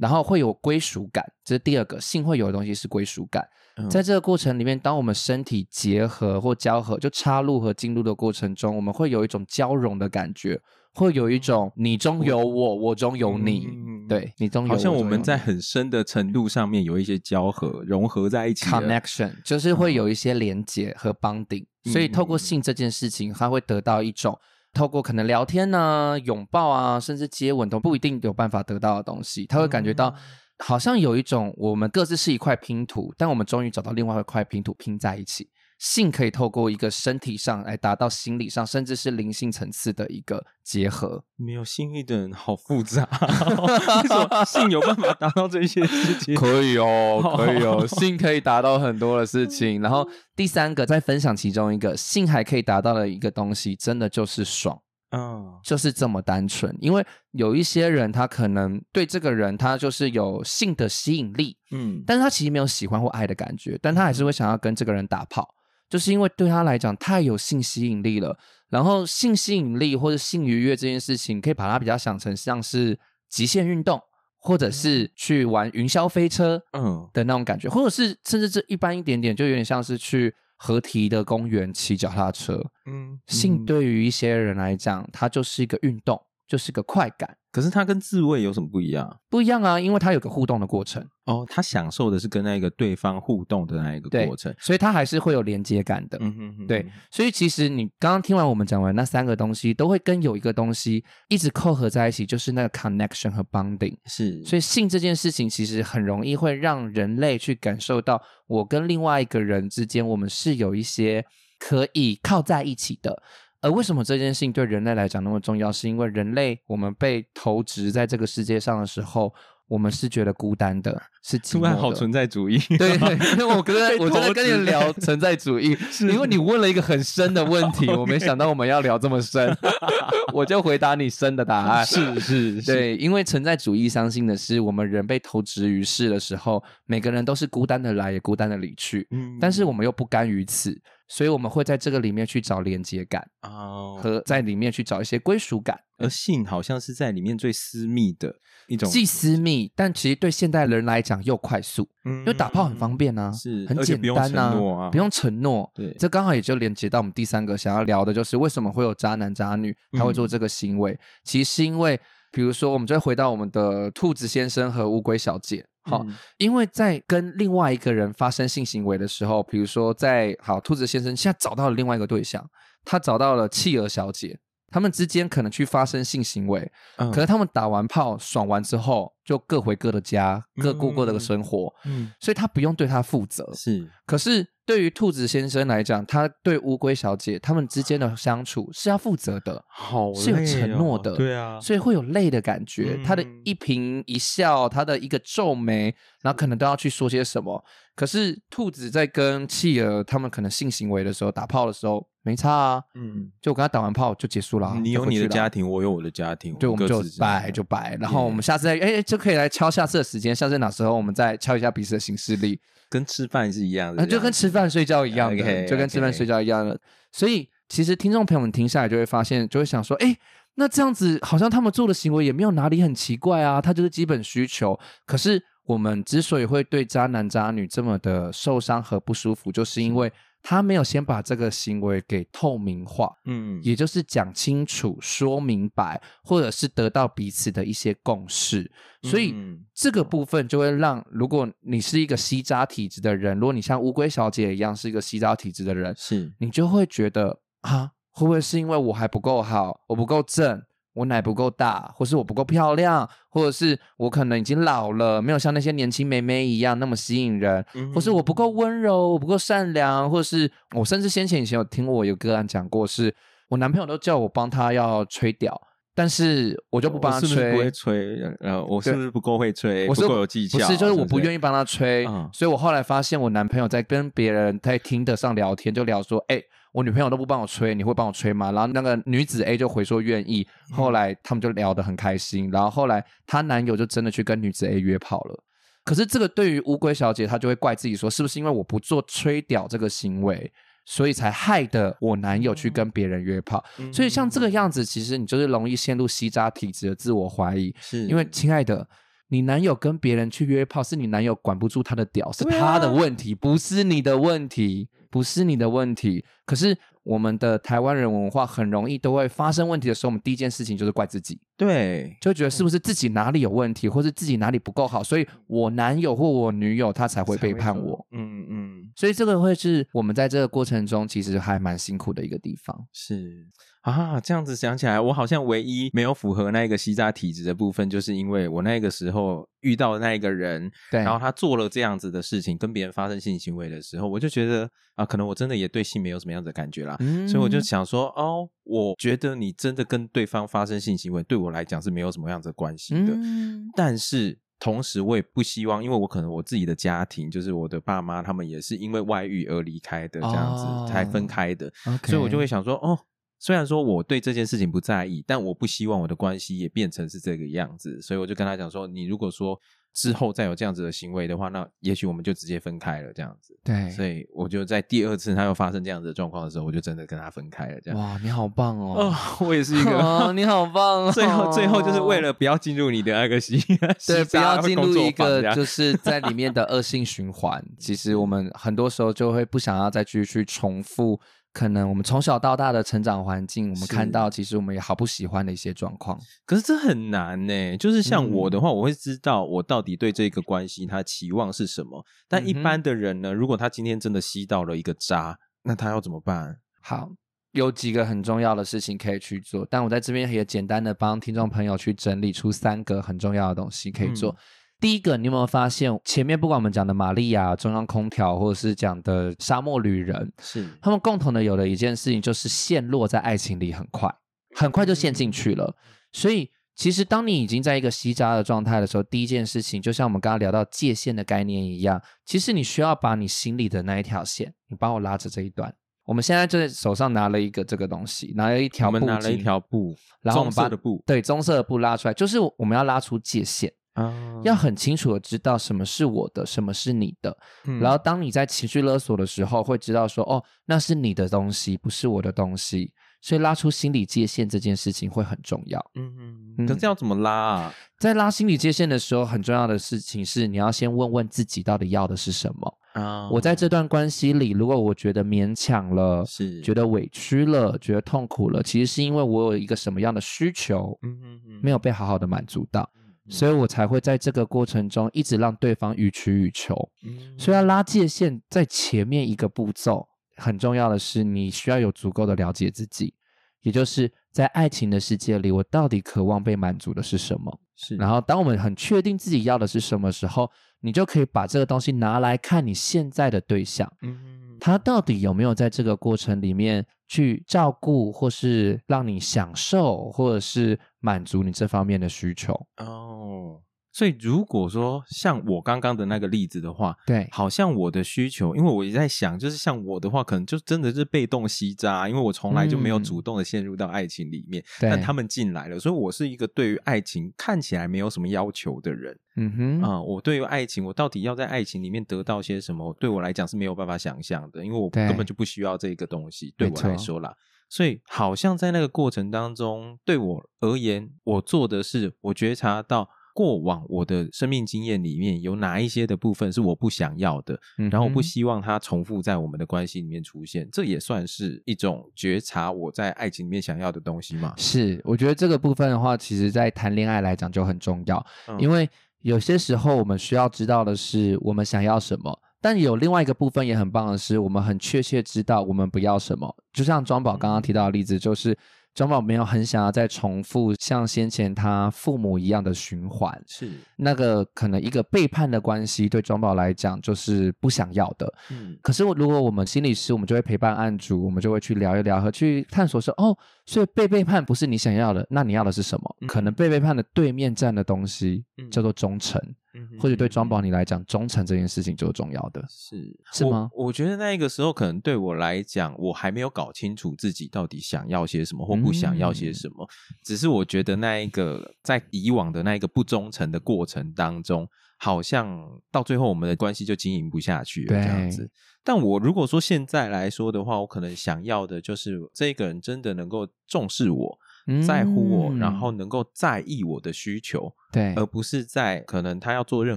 [0.00, 3.44] 然后会有归属感，这是第二个性会有的东西是归属感。
[3.90, 4.04] 在。
[4.04, 10.60] 这个过程里面，当我们身体结合或交合，就插入和进入的过程中，我们会有一种交融的感觉，
[10.94, 24.38] 会有一种你中有我，我中有你，嗯、对，你中有，好像我们在很深的程度上面有一些交合，融合在一起，connection 就是会有一些连接和 bonding，嗯、所以透过性这件事情，他会得到一种
[24.72, 30.08] 透过可能聊天啊、拥抱啊，甚至接吻都不一定有办法得到的东西，他会感觉到。
[30.08, 30.14] 嗯
[30.60, 35.48] 好像有一种，我们各自是一块拼图，但我们终于找到另外一块拼图拼在一起。
[35.84, 41.22] 性可以透过一个身体上来达到心理上，甚至是灵性层次的一个结合。
[41.36, 46.34] 没有性欲的人好复杂， 为什么性有办法达到这些事情？
[46.40, 49.82] 可以哦，可以哦， 性可以达到很多的事情。
[49.82, 54.80] 然后第三个，再分享其中一个，性还可以达到的一个东西，真的就是爽。
[55.10, 65.54] 嗯，就是这么单纯，因为有一些人他可能对这个人他就是有性的吸引力，嗯，但是他其实没有喜欢或爱的感觉，但他还是会想要跟这个人打炮，
[65.88, 68.38] 就是因为对他来讲太有性吸引力了。
[68.68, 74.00] 然后性吸引力或者性愉悦这件事情，可以把它比较想成像是极限运动，
[74.38, 80.34] 或者是去玩云霄飞车，嗯的那种感觉，或者是甚至这一般一点点，就有点像是去。
[80.56, 86.18] 河堤的公园骑脚踏车，嗯，性对于一些人来讲，它就是一个运动，
[86.54, 87.36] 就是个快感。
[87.50, 89.20] 可是它跟自慰有什么不一样？
[89.28, 91.04] 不一样啊，因为它有个互动的过程。
[91.24, 96.18] 哦，他享受的是跟那个对方互动的那一个过程，所以他还是会有连接感的。
[96.20, 103.96] 嗯哼哼，对，所以其实你刚刚听完我们讲完那三个东西，都会跟有一个东西一直扣合在一起，就是那个 connection 和 bonding。
[104.06, 111.24] 是，所以性这件事情其实很容易会让人类去感受到，我跟另外一个人之间，我们是有一些
[111.58, 113.22] 可以靠在一起的。
[113.64, 115.72] 而为什么这件事情对人类来讲那么重要？
[115.72, 119.32] 是因为人类我们被投掷在这个世界上的时候，
[119.66, 122.58] 我们是觉得孤单的，是突然好存在主义。
[122.76, 122.92] 对，
[123.32, 129.56] 因为我刚才我在跟你聊存在主义， 是因为你问了一个很深的问题，我没想到我们要聊这么深，
[130.34, 131.86] 我就回答你深的答案。
[131.86, 139.06] 是是，是，对，因为存在主义相信的是，我们人被投掷于世的时候，每个人都是孤单的来，也孤单的离去。
[139.10, 140.78] 嗯，但是我们又不甘于此。
[141.08, 145.78] 所以我们会在这个里面去找连接感哦，和在里面去找一些归属感。
[145.96, 148.34] 而性好像是在里面最私密的
[148.66, 155.70] 一种，既私密，但其实对现代人来讲又快速，嗯，因为打炮很方便啊，是很简单啊，不用承诺。
[155.72, 160.98] 对，这刚好也就连接到我们第三个想要聊的，就是为什么会有渣男渣女他会做这个行为？
[161.22, 161.98] 其实是因为，
[162.32, 165.64] 比如说，我们再回到我们的兔子先生和乌龟小姐。
[165.84, 172.44] 好，嗯、因为在跟另外一个人发生性行为的时候，比如说在好兔子先生现在找到了另外一个对象，
[172.84, 174.38] 他找到了企鹅小姐，
[174.70, 184.53] 他们之间可能去发生性行为，嗯、可是他们打完炮爽完之后，就各回各的家，各过各的生活，嗯，所以他不用对他负责，是，可是。
[184.66, 192.94] 对于兔子先生来讲，他对乌龟小姐他们之间的相处是要负责的，好、哦、是有承诺的，对啊，所以会有累的感觉。
[192.96, 197.62] 嗯、他的一颦一笑，他的一个皱眉，然后可能都要去说些什么。
[197.94, 204.74] 可是兔子在跟企鹅他们可能性行为的时候，打炮的时候没差啊，嗯，就我跟他打完炮就结束了。
[204.82, 212.58] 你有你的家庭，我有我的家庭，对，我们就拜就拜，然后我们下次再哎就可以来敲下次的时间，下次哪时候我们再敲一下彼此的行事历。
[212.94, 216.76] 跟吃饭是一样的，就跟吃饭睡觉一样的，okay, 就跟吃饭睡觉一样的。
[216.76, 216.78] Okay.
[217.10, 220.16] 所以，其实听众朋友们听下来就会发现，就会想说，哎，
[220.54, 224.78] 那这样子好像他们做的行为也没有哪里很奇怪啊，他就是基本需求。
[225.04, 230.12] 可是，我们之所以会对渣男渣女这么的受伤和不舒服，就是因为。
[230.46, 238.70] 他没有先把这个行为给透明化，嗯，也就是讲清楚、说明白，或者是得到彼此的一些共识，
[239.04, 250.62] 所以、嗯、这个部分就会让，如果你是一个吸渣体质的人，如果你像乌龟小姐一样是一个吸渣体质的人，是你就会觉得啊，会不会是因为我还不够好，我不够正？
[250.94, 263.16] 我奶不够大，或是我不够漂亮，或者是我可能已经老了，没有像那些年轻妹妹一样那么吸引人，嗯、或是我不够温柔，我不够善良，或是我甚至先前以前有听过我有个案讲过是，是
[263.48, 265.60] 我男朋友都叫我帮他要吹屌，
[265.96, 270.58] 但是我就不帮他吹，是不是不会吹，然后我是不是不够会吹，我是不够有技巧？
[270.58, 276.40] 不是，就是我不愿意帮他吹，所以我后来发现我男朋友在跟别人在听得上聊天，就聊说，哎。
[276.74, 278.50] 我女朋友都不帮我吹，你会帮我吹吗？
[278.50, 285.44] 然后那个女子 A 就回说愿意，后来他们就聊得很开心，然后后来她男友就真的去跟女子 A 约炮了。
[285.84, 290.52] 可是这个对于乌龟小姐，她就会怪自己说，是不是因为我不做吹屌这个行为，
[290.84, 293.64] 所以才害得我男友去跟别人约炮？
[293.78, 297.72] 嗯、所以像这个样子，其实你就是容易陷入吸渣体质的自我怀疑。
[297.78, 298.88] 是因为亲爱的，
[299.28, 306.24] 你男友跟别人去约炮，是你男友管不住他的屌，是他的问题，不是你的问题，不是你的问题。
[306.44, 306.76] 可是。
[307.04, 323.48] 我们的台湾人文化很容易都会发生问题的时候，我们第一件事情就是怪自己，对，就觉得是不是自己哪里有问题，或是自己哪里不够好，所以我男友或我女友他才会背叛我，嗯嗯，所以这个会是我们在这个过程中其实还蛮辛苦的一个地方，是。
[323.84, 351.70] 啊，这样子想起来，我好像唯一没有符合那个吸渣体质的部分，就是因为我那个时候遇到的那一个人，对，然后他做了这样子的事情，跟别人发生性行为的时候，我就觉得啊，可能我真的也对性没有什么样子的感觉啦，嗯，所以我就想说，哦，我觉得你真的跟对方发生性行为，对我来讲是没有什么样子的关系的，嗯，但是同时我也不希望，因为我可能我自己的家庭，就是我的爸妈他们也是因为外遇而离开的，这样子，哦，才分开的
[352.04, 352.98] 所以我就会想说，哦。
[353.44, 359.60] 虽然说我对这件事情不在意，但我不希望我的关系也变成是这个样子，所以我就跟他讲说：“你如果说
[359.92, 363.54] 之后再有这样子的行为的话，那也许我们就直接分开了。”这样子。
[363.62, 363.90] 对。
[363.90, 367.78] 所以我就在第二次他又发生这样子的状况的时候，我就真的跟他分开了。
[367.82, 368.00] 这样。
[368.00, 369.12] 哇，你好棒哦！
[369.12, 369.14] 哦，
[369.46, 369.90] 我也是一个。
[369.90, 371.12] 哦，你好棒哦！
[371.12, 373.58] 最后，最后就是为了不要进入你的那个西，
[374.06, 377.62] 对， 不要进入一个就是 在里面的恶性循环。
[377.78, 381.20] 其实我们很多时候就会不想要再继续去重复。
[381.54, 386.18] 可能我们从小到大的成长环境，我们看到其实我们也好不喜欢的一些状况。
[386.44, 392.04] 可是这很难呢，就是像我的话，我会知道我到底对这个关系他期望是什么。
[392.28, 396.58] 但一般的人呢，如果他今天真的吸到了一个渣，那他要怎么办？
[396.82, 397.08] 好，
[397.52, 404.32] 有几个很重要的事情可以去做，但我在这边也简单的帮听众朋友去整理出三个很重要的东西可以做。
[404.32, 404.36] 嗯
[404.84, 414.14] 第一个，你有没有发现前面不管我们讲的玛利亚、中央空调，或者是讲的沙漠旅人，是他们共同的有的一件事情，就是陷落在爱情里很快，
[414.54, 415.74] 很快就陷进去了。
[416.12, 425.74] 所以，其实当你已经在一个吸渣的状态的时候，第一件事情，就像我们刚刚聊到界限的概念一样，其实你需要把你心里的那一条线，你帮我拉着这一段。
[426.04, 433.72] 我们现在就在手上拿了一个这个东西，拿了一条布，我们拿了一条布，然后我们把棕色的布，对，棕色的布拉出来，就是我们要拉出界限。
[433.94, 437.36] 啊，要很清楚的知道什么是我的，什么是你的。
[437.64, 442.92] 嗯，然后当你在情绪勒索的时候，会知道说，哦，那是你的东西，不是我的东西。
[443.20, 445.82] 所以拉出心理界限这件事情会很重要。
[445.94, 447.74] 嗯嗯，可是要怎么拉啊？
[447.98, 452.78] 在拉心理界限的时候，很重要的事情是你要先问问自己到底要的是什么。
[452.92, 462.86] 啊，我在这段关系里，如果我觉得勉强了，是觉得委屈了，觉得痛苦了，其实是因为我有一个什么样的需求，嗯嗯嗯，没有被好好的满足到。
[463.28, 466.74] 所以我才会在这个过程中一直让对方予取予求。
[467.04, 470.06] 嗯，所以要拉界限，在前面一个步骤
[470.36, 473.14] 很重要的是，你需要有足够的了解自己，
[473.62, 477.60] 也就是在爱情的世界里，我到底渴望被满足的是什么？
[477.76, 477.96] 是。
[477.96, 480.50] 然后，当我们很确定自己要的是什么时候，
[480.80, 483.90] 你就可以把这个东西拿来看你现在的对象。
[484.02, 492.54] 嗯，他到底有没有在这个过程里面去照顾，或是让你享受，或者是满足你这方面的需求？
[492.78, 493.60] 哦。
[493.94, 509.16] 所以，如果说像我刚刚的那个例子的话，对，好像我的需求，因为我也在想，就是像我的话，可能就真的是被动吸渣，因为我从来就没有主动的陷入到爱情里面，嗯、但他们进来了，所以我是一个对于爱情看起来没有什么要求的人。
[509.36, 517.32] 嗯哼，啊、呃，我对于爱情，我到底要在爱情里面得到些什么，对我来讲是没有办法想象的，因为我根本就不需要这个东西，对，对我来说啦。
[517.68, 523.08] 所以，好像在那个过程当中，对我而言，我做的是我觉察到。
[523.34, 534.54] 过往我的生命经验里面有哪一些的部分是我不想要的，嗯、然后我不希望它重复在我们的关系里面出现，这也算是一种觉察我在爱情里面想要的东西嘛？
[534.56, 538.88] 是，我觉得这个部分的话，其实在谈恋爱来讲就很重要，嗯、因为
[539.22, 548.56] 有些时候我们需要知道的是我们想要什么，但有另外一个部分也很棒的是，我们很确切知道我们不要什么，就像庄宝刚刚提到的例子，就是。
[548.94, 558.32] 庄宝没有很想要再重复像先前他父母一样的循环，是那个可能一个背叛的关系，对庄宝来讲就是不想要的。
[558.50, 563.36] 嗯，可是如果我们心理师，我们就会陪伴案主，我们就会去聊一聊和去探索说，哦，
[563.66, 566.16] 所以被背叛不是你想要的，那你要的是什么？
[566.20, 569.40] 嗯、可能被背叛的对面站的东西叫做忠诚。
[569.74, 573.86] 嗯、或者对庄宝你来讲，忠诚这件事情就是重要的，是是吗我？
[573.86, 588.48] 我觉得那个时候可能对我来讲，我还没有搞清楚自己到底想要些什么或不想要些什么，嗯、只是我觉得那一个在以往的那一个不忠诚的过程当中，好像到最后我们的关系就经营不下去了这样子。
[588.84, 594.38] 但我如果说现在来说的话，我可能想要的就是这个人真的能够重视我。
[594.86, 599.96] 在乎我，嗯、然后能够在意我的需求，对，而不是在可能他要做任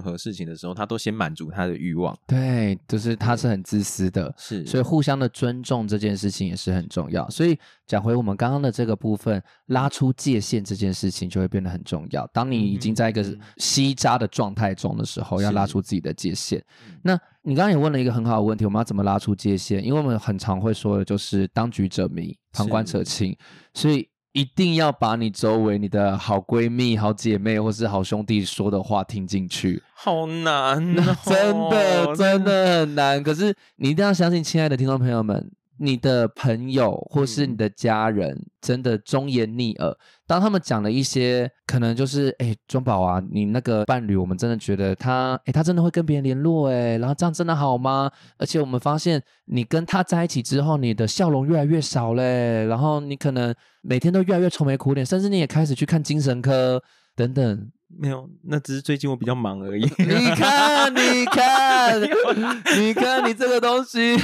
[0.02, 7.26] 何事情的时候，他都先满足他的欲望，对，就是他是很自私的，是，所以互相的尊重这件事情也是很重要。
[7.30, 12.26] 所以讲回我们刚刚的这个部分，拉出界限这件事情就会变得很重要。
[12.26, 13.24] 当你已经在一个
[13.56, 16.62] 吸渣的状态中的时候，嗯、要拉出自己的界限。
[17.02, 19.82] 那你刚刚也问了一个很好的问题，我们要怎么拉出界限？
[19.82, 23.34] 因为我们很常会说的就是当局者迷，旁观者清，
[23.72, 24.06] 所以。
[24.32, 33.22] 一定要把你周围你的好闺蜜、好姐妹或是好兄弟说的话听进去，好难 哦，真的真的很难。
[33.22, 35.50] 可是你一定要相信，亲爱的听众朋友们。
[35.78, 39.96] 你的朋友或是你的家人，嗯、真的忠言逆耳。
[40.26, 48.10] 当他们讲了一些可能就是，哎，庄宝啊，你那个伴侣，我们真的觉得他，哎，他真的会跟别人联络，哎，然后这样真的好吗？
[48.36, 56.82] 而且我们发现，你跟他在一起之后，你的笑容越来越少嘞，然后你可能每天都越来越愁眉苦脸，甚至你也开始去看精神科
[57.16, 57.70] 等等。
[57.96, 59.82] 没有，那只是最近我比较忙而已。
[59.98, 62.00] 你看，你看，
[62.78, 64.14] 你看，你这个东西，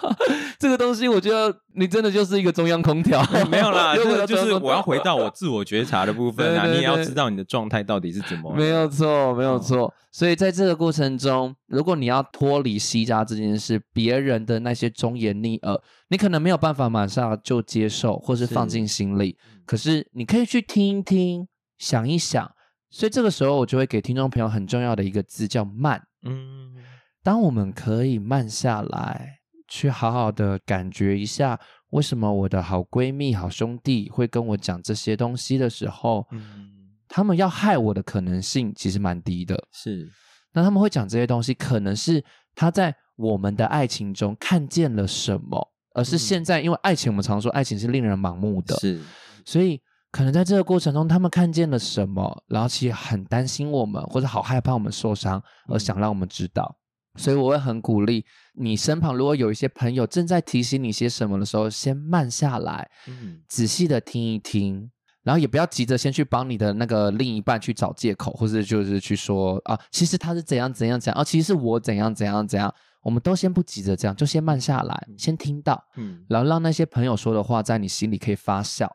[0.58, 3.22] 这个东西，我觉得你真的就是一个中央空调。
[3.50, 8.54] 没有啦，这个就是我要回到我自我觉察的部分啊，对对对，你也要知道你的状态到底是怎么。
[8.54, 9.92] 没有错，没有错。
[10.10, 19.36] 所以在这个过程中，如果你要脱离西家这件事，别人的那些忠言逆耳，你可能没有办法马上就接受，或是放进心里。
[19.38, 21.46] 是，可是你可以去听一听，
[21.78, 22.50] 想一想。
[22.90, 26.02] 所以这个时候，我就会给听众朋友很重要的一个字，叫慢。
[26.22, 26.74] 嗯，
[27.22, 29.38] 当我们可以慢下来，
[29.68, 31.58] 去好好的感觉一下，
[31.90, 36.68] 为什么我的好闺蜜、好兄弟会跟我讲这些东西的时候，嗯，
[37.06, 39.56] 他们要害我的可能性其实蛮低的。
[39.72, 40.10] 是，
[40.52, 42.24] 那他们会讲这些东西，可能是
[42.56, 49.00] 他在我们的爱情中看见了什么，而是现在，因为爱情，我们常说爱情是令人盲目的，是，
[49.44, 49.80] 所以。
[50.12, 56.76] 可能在这个过程中，他们看见了什么，然后其实很担心我们，或者好害怕我们受伤，而想让我们知道。
[57.14, 64.90] 嗯、所以我会很鼓励你身旁，如果有一些朋友正在提醒你些什么的时候，先慢下来，嗯、仔细的听一听，
[65.22, 72.72] 然后也不要急着先去帮你的那个另一半去找借口，或者就是去说啊，其实他是怎样怎样怎样，啊，其实是我怎样怎样怎样。
[73.02, 78.88] 我们都先不急着这样，就先慢下来，先听到，嗯，然后让那些朋友说的话在你心里可以发酵。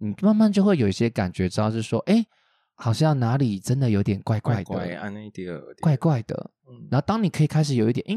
[0.00, 2.24] 你慢慢就会有一些感觉，知道是说，哎，
[2.74, 5.12] 好像哪里真的有点怪怪的，怪怪，啊、
[5.80, 6.50] 怪怪的。
[6.66, 8.16] 嗯、然后当你可以开始有一点，哎，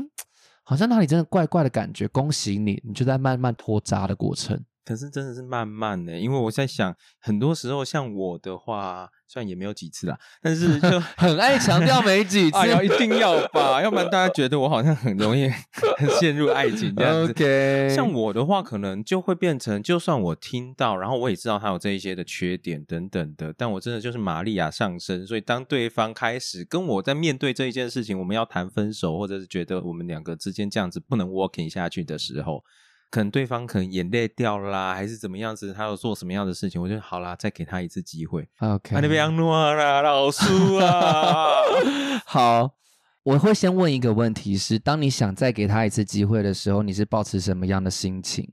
[0.64, 4.58] 好像哪里真的怪怪的感觉，恭喜你，你就在慢慢脱渣的过程。
[4.86, 15.50] 可是真的是慢慢的，因为我在想，很多时候像我的话，虽然也没有几次啦，但是就 很爱强调没几次，要、哎、一定要吧，要不然大家觉得我好像很容易
[16.20, 17.34] 陷入爱情这样子。
[17.34, 17.96] Okay.
[17.96, 32.64] 像我的话，可能就会变成，就算我听到，然后我也知道他有这一些的缺点等等的，但我真的就是玛利亚上身，所以当对方开始跟我在面对这一件事情，我们要谈分手，或者是觉得我们两个之间这样子不能 working 下去的时候。
[33.14, 35.72] 可能对方可能眼泪掉了啦，还是怎么样子？
[35.72, 36.82] 他有做什么样的事情？
[36.82, 38.50] 我就好啦，再给他一次机会。
[38.58, 41.62] OK，那边诺啦，老苏啊，
[42.26, 42.72] 好，
[43.22, 48.52] 我会先问一个问题是：当你想再给他一次机会的时候，你是抱持什么样的心情？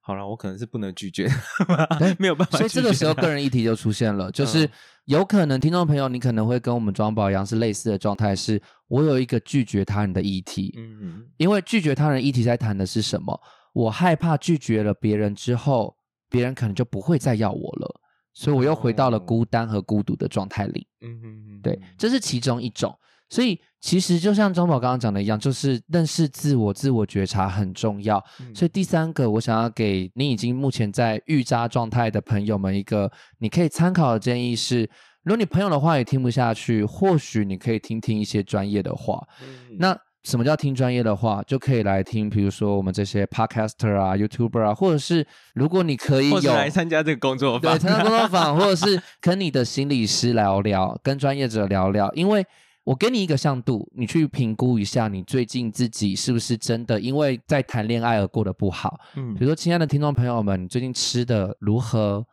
[0.00, 1.28] 好了，我可能是不能拒绝，
[2.20, 2.58] 没有办法。
[2.58, 4.70] 所以这个时候，个人议题就出现了，就是
[5.06, 10.74] 有可能听众朋友，你可能会跟我们庄宝一样是类似的状态，是我有一个拒绝他人的议题。
[10.76, 13.40] 嗯嗯，因为拒绝他人议题在谈的是什么？
[13.72, 15.94] 我害怕拒绝了别人之后，
[16.28, 18.00] 别人可能就不会再要我了，
[18.32, 20.86] 所以我又回到了孤单和孤独的状态里。
[21.02, 22.92] 嗯嗯嗯，对，这是其中一种。
[23.30, 28.24] 所以其实就像庄宝刚刚讲的一样，就是认识自我、自我觉察很重要。
[28.40, 34.88] 嗯、所以第三个，我想要给你已经目前在预渣状态的朋友们一个你可以参考的建议是：
[35.24, 39.22] 如果你朋友的话也听不下去，或许你可以听听一些专业的话。
[39.42, 41.42] 嗯、那什么叫听专业的话？
[41.46, 52.44] 就可以来听，比如说我们这些 podcaster 啊、YouTuber 啊，或者是如果你可以有来参加这个工作坊，对，参加工作坊， 或者是跟你的心理师聊聊，跟专业者聊聊，因为。
[52.84, 58.98] 我给你一个向度，你去评估一下，你最近自己是不是真的因为在谈恋爱而过得不好？
[59.14, 62.24] 嗯，比如说，亲爱的听众朋友们，你最近吃的如何？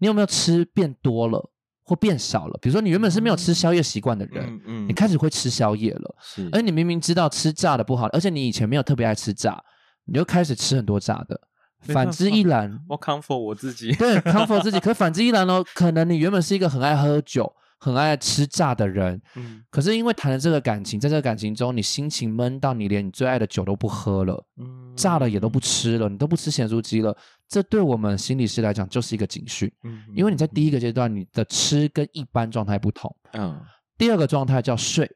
[0.00, 1.48] 你有没有吃变多了？
[1.92, 2.58] 或变少了。
[2.62, 9.62] 比如说，你原本是没有吃宵夜习惯的人，嗯嗯你开始会吃宵夜了，是，而你明明知道吃炸的不好，而且你以前没有特别爱吃炸，
[10.06, 11.38] 你就开始吃很多炸的。
[11.82, 14.80] 反之亦然，我 comfort 我自己，对 comfort 自己。
[14.80, 17.52] 可反之亦然哦，可能你原本是一个很爱喝酒、
[17.82, 27.12] 很爱吃炸的人，嗯，可是因为谈了这个感情，在这个感情中，你心情闷到你连你最爱的酒都不喝了，嗯，炸了也都不吃了，你都不吃咸酥鸡了。
[27.48, 33.60] 这对我们心理师来讲就是一个警讯，嗯，因为你在第一个阶段，你的吃跟一般状态不同，嗯，
[33.98, 35.10] 第二个状态叫睡，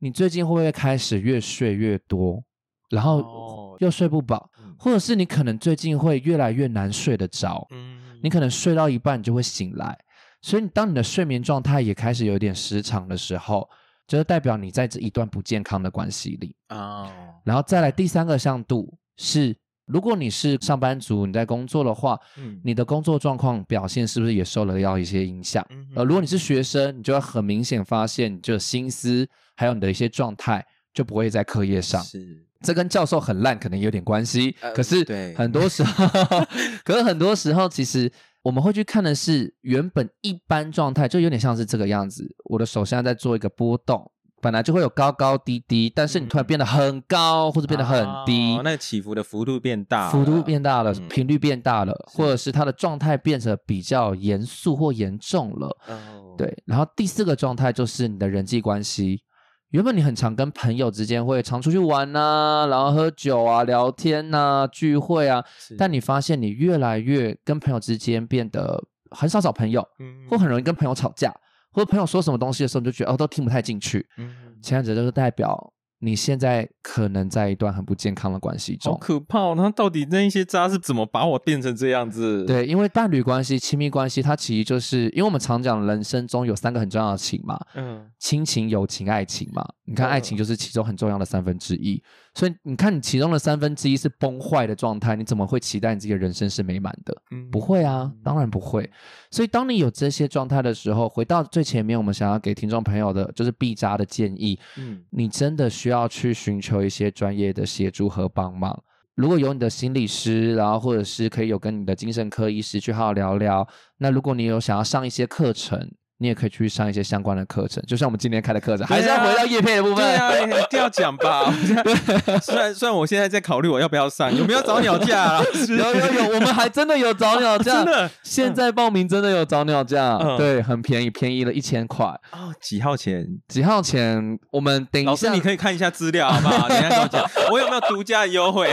[0.00, 2.42] 你最近会不会开始越睡越多，
[2.90, 4.38] 然后又睡不饱？
[4.38, 4.50] 哦
[4.80, 9.98] 或者是你可能最近会越来越难睡得着，嗯，你可能睡到一半你就会醒来，
[10.40, 13.68] 所以当你的睡眠状态也开始有点失常的时候，
[14.06, 17.10] 就是代表你在这一段不健康的关系里哦。
[17.44, 25.66] 然后再来第三个向度是，如果你是上班族，你在工作的话，嗯，你的工作状况表现是不是也受了要一些影响？
[25.70, 30.64] 嗯，呃，如果你是学生，你就会很明显发现，你就心思还有你的一些状态
[30.94, 32.02] 就不会在课业上。
[32.02, 32.44] 是。
[32.60, 36.06] 这跟教授很烂可能有点关系，呃、可是对很多时候，
[36.84, 38.10] 可是很多时候，其实
[38.42, 42.34] 我们会去看的是原本一般状态，就有点像是这个样子。
[42.44, 44.10] 我的手现在在做一个波动，
[44.40, 55.66] 本来就会有高高低低，但是你突然变得很高，或者变得很低，哦、那起伏的幅度变大，幅度变大了，嗯、频率变大了，或者是它的状态变得比较严肃或严重了。
[55.88, 59.22] 哦、对，然后第四个状态就是你的人际关系。
[59.70, 65.44] 原本你很常跟朋友之间会常出去玩呐、啊，然后喝酒啊、聊天呐、啊、聚会啊，
[65.76, 71.34] 但你发现你越来越跟朋友之间变得很少找朋友，嗯，或很容易跟朋友吵架，
[71.70, 75.72] 或者朋友说什么东西的时候，你就觉得哦都听不太进去，嗯，前者就是代表。
[76.00, 79.54] 你现在可能在一段很不健康的关系中，好可怕哦！
[79.56, 82.44] 那到底那一些渣是怎么把我变成这样子？
[82.46, 89.66] 对，因为伴侣关系、亲密关系，它其实就是因为我们常讲人生中有三个很重要的情嘛，嗯，亲情、友情、爱情嘛。
[89.84, 91.94] 你看，爱情就是其中很重要的三分之一。
[91.94, 92.27] 嗯。
[92.38, 97.12] 所以你看，你其中的三分之一是崩坏的状态，你怎么会期待你自己的人生是美满的？
[97.32, 98.88] 嗯，不会啊，当然不会。
[99.28, 104.56] 所以当你有这些状态的时候，回到最前面，我们想要给听众朋友的就是避扎的建议。
[104.76, 108.80] 嗯，你真的需要去寻求一些专业的协助和帮忙。
[109.16, 113.66] 如果有你的心理师，然后或者是可以有跟你的精神科医师去好好聊聊。
[113.96, 115.90] 那如果你有想要上一些课程。
[116.20, 119.96] 你也可以去上一些相关的课程，就像我们今天开的课程，还是要回到叶配的部分。
[119.96, 121.52] 对啊， 一定要讲吧。
[122.42, 125.44] 虽然虽然我现在在考虑我要不要上，有没有早鸟价啊？
[125.68, 128.10] 有有有，我们还真的有早鸟价，真的。
[128.24, 132.06] 现在报名真的有早鸟价，对，很便宜，便宜了一千块。
[132.32, 133.24] 哦，几号钱？
[133.46, 134.36] 几号钱？
[134.50, 136.68] 我们等一下，老师你可以看一下资料好不好？
[136.68, 138.68] 等一下跟我讲，我有没有独家优惠？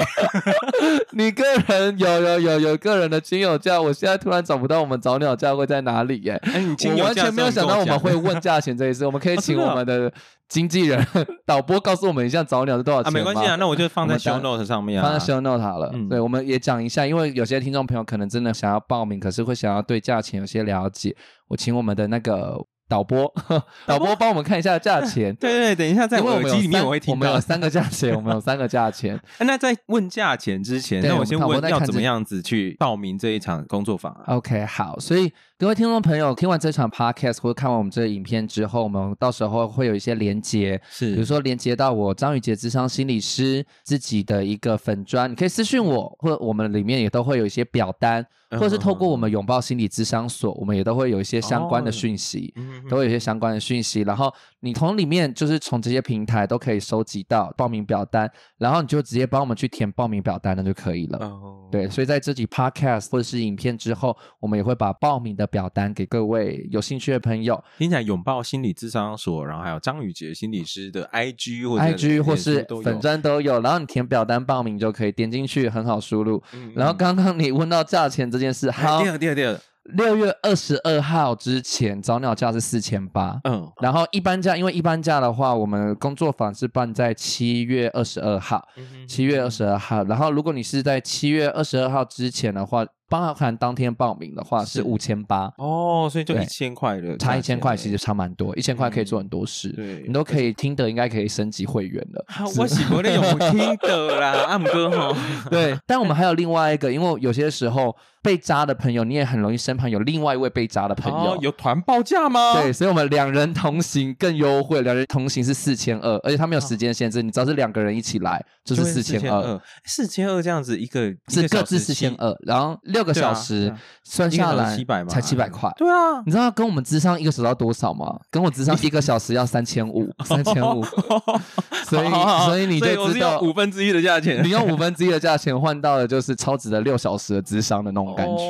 [1.12, 6.42] 你个人有有有有个人的亲友价，我现在突然找不到我们早鸟价会在哪里耶？
[6.52, 7.35] 哎，你亲友价。
[7.36, 10.12] 没有想到我们会问价钱这一次，我们可以请我们的
[10.48, 11.06] 经纪人、
[11.46, 13.10] 导播告诉我们一下早鸟是多少钱？
[13.10, 15.92] 啊，没关系啊，那我就放在 show note 上面啊，放在 show note 好了。
[15.94, 21.16] 嗯、对，我们也讲一下，因为有些听众朋友可能真的想要报名，可是会想要对价钱有些了解，
[21.50, 22.58] 我请我们的那个。
[22.88, 23.34] 导播，
[23.86, 25.34] 导播帮我们看一下价钱。
[25.42, 27.14] 对对，等一下在耳机里面我会听到。
[27.14, 29.20] 我们有三个价钱， 我们有三个价钱。
[29.40, 48.26] 那在问价钱之前，那我先问要怎么样子去报名这一场工作坊啊？OK，好，所以各位听众朋友，听完这场 Podcast 或者看完我们这个影片之后，我们到时候会有一些连接，是比如说连接到我张宇杰智商心理师自己的一个粉砖，你可以私讯我，或者我们里面也都会有一些表单。
[48.52, 52.54] 或者是透过我们拥抱心理咨商所，我们也都会有一些相关的讯息，
[52.90, 54.02] 都会有一些相关的讯息。
[54.02, 61.20] 然后你从里面就是从这些平台都可以收集到报名表单，然后你就直接帮我们去填报名表单，那就可以了。
[61.20, 67.62] 哦、对，所以在这集 podcast 或者是影片之后，我们也会把报名的表单给各位有兴趣的朋友。
[67.78, 76.42] 听起来拥抱心理咨商所，然后还有张宇杰心理师的 IG 或者 IG 或是粉专都有，然后你填表单报名就可以点进去，很好输入。
[76.54, 79.60] 嗯嗯然后刚刚你问到价钱这件事，好，第二第二第二，
[79.96, 88.68] 六月二十二号之前早鸟价是四千八，嗯，然后一般价，因为一般价的话，我们工作坊是办在七月二十二号，
[89.08, 92.86] 七月二十二号，然后如果你是在七月二十二号之前的话。
[93.08, 102.26] 包含当天报名的话是五千八哦，所以就一千块的，差一千块其实差蛮多，一千块可以做很多事，对，你都可以听得应该可以升级会员了。
[102.58, 105.16] 我喜欢那种听的啦，阿姆哥哈。
[105.52, 112.54] 对，但我们还有另外一个，因为有些时候被扎的朋友，你也很容易身旁有另外一位被扎的朋友，有团报价吗？
[112.56, 122.76] 对，所以我们两人同行更优惠，两人同行是四千二，而且他没有时间限制，你只要是两个人一起来就是四千二，四千二这样子一个是各自四千二，然后。
[122.96, 123.74] 六个小时
[124.04, 125.70] 算下来七百嘛，才七百块。
[125.78, 128.20] 对啊，你知道跟我们智商一个小时要多少吗？
[128.32, 130.84] 跟我智商一个小时要三千五， 三千五。
[131.86, 132.10] 所以
[132.46, 138.50] 所以你就知道五分之一的价钱，你用五分之一的价钱换到的就是超值的六小时的智商的那种感觉。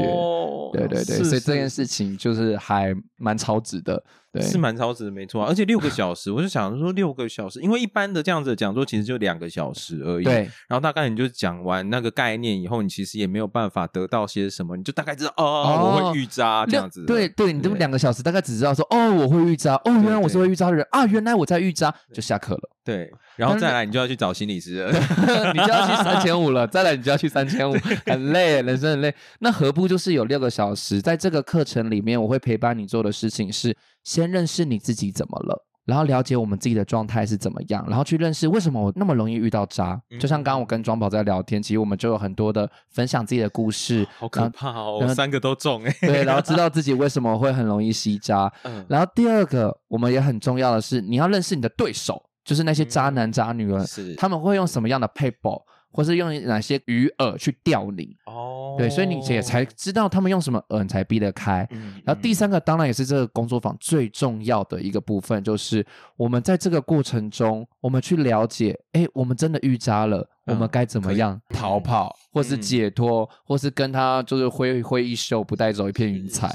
[0.71, 4.01] 对对对，所以这件事情就是还蛮超值的。
[4.39, 5.47] 对，是蛮超值的，没错、啊。
[5.49, 10.23] 而且六个 小时，我就想说六个小时，因为一般的这样子的讲座其实就两个小时而已。
[10.23, 10.49] 对。
[10.67, 17.05] 然后大概你就讲完那个概念以后，你其实也没有办法得到些什么，你就大概知道哦，哦，我会预渣这样子。
[17.05, 22.69] 对对，你这么两个小时大概只知道说哦，我会预渣，哦，原来我是会预渣的人啊，原来我在预渣，就下课了。
[22.83, 23.11] 对。
[23.35, 24.91] 然后再来，你就要去找心理师了
[25.53, 26.65] 你就要去三千五了。
[26.65, 27.75] 再来，你就要去三千五，
[28.05, 29.13] 很累，人生很累。
[29.39, 33.75] 那何不就是有六个小时，在这个课程里面，我会陪伴你做的事情是
[34.05, 40.01] 先认识你自己怎么了，然后了解我们自己的状态是怎么样，然后去认识为什么我那么容易遇到渣。
[40.17, 44.07] 就像刚刚我跟庄宝在聊天，其实我们就有很多的分享自己的故事。
[44.17, 45.93] 好可怕哦，我三个都中哎。
[45.99, 48.49] 对，然后知道自己为什么会很容易吸渣。
[48.87, 52.21] 然后第二个，我们也很重要的是，你要认识你的对手。
[52.45, 55.59] 就是那些渣男渣女们，是他们会用什么样的撇步，
[55.95, 58.17] 或是用哪些鱼饵去钓你？
[58.25, 61.65] 哦，对，所以你也才知道他们用什么饵，你才避得开。
[61.71, 65.85] 嗯，然后第三个当然也是这个工作坊最重要的一个部分，就是
[66.17, 76.53] 我们在这个过程中，我们去了解，哎，我们真的遇渣了，我们该怎么样逃跑， 或是解脱，或是跟他就是挥挥衣袖，不带走一片云彩。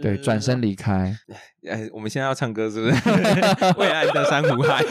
[0.00, 1.16] 对，转身离开。
[1.68, 2.94] 哎，我们现在要唱歌是不是？
[3.78, 4.84] 蔚蓝的珊瑚海。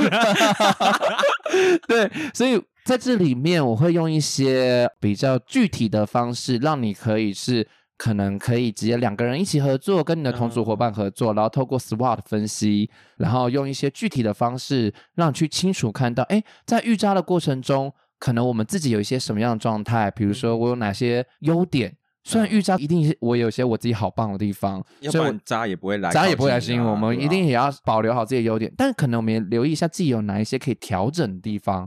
[1.87, 7.65] 对，所以在这里面，我会用一些比较具体的方式，让你可以是
[7.97, 21.95] 可能可以直接两个人一起合作，跟你的同组伙伴合作，然后透过 SWOT 分析，然后用一些具体的方式，让你去清楚看到，哎，在预扎的过程中，可能我们自己有一些什么样的状态，比如说我有哪些优点。
[22.25, 28.73] 虽然预扎一定是我有些我自己好棒的地方，要不然渣也不会来，渣也不会来是因为我们，一定也要保留好自己的优点。
[28.77, 31.85] 但可能我们也留意一下自己有哪一些可以调整的地方，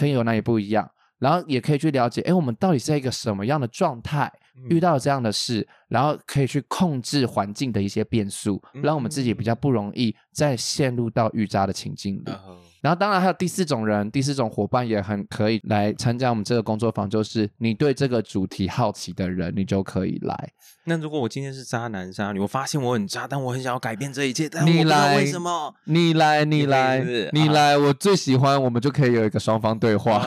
[0.00, 4.32] 可以有哪里不一样，然后也可以去了解，哎，我们到底是在一个什么样的状态，
[4.70, 12.32] 遇到这样的事，然后可以去控制环境的一些变数，让我们自己比较不容易再陷入到预渣的情境里。
[12.80, 20.50] 然后，当然还有第四种人，第四种伙伴也很可以来参加我们这个工作坊，就是你对这个主题好奇的人，你就可以来。
[20.84, 25.74] 那如果我今天是渣男渣女，我发现我很渣，但我很想要改变这一切，但我不知道为什么？
[25.84, 30.24] 你来，你来，你来，你来，我最喜欢，我们就可以有一个双方对话，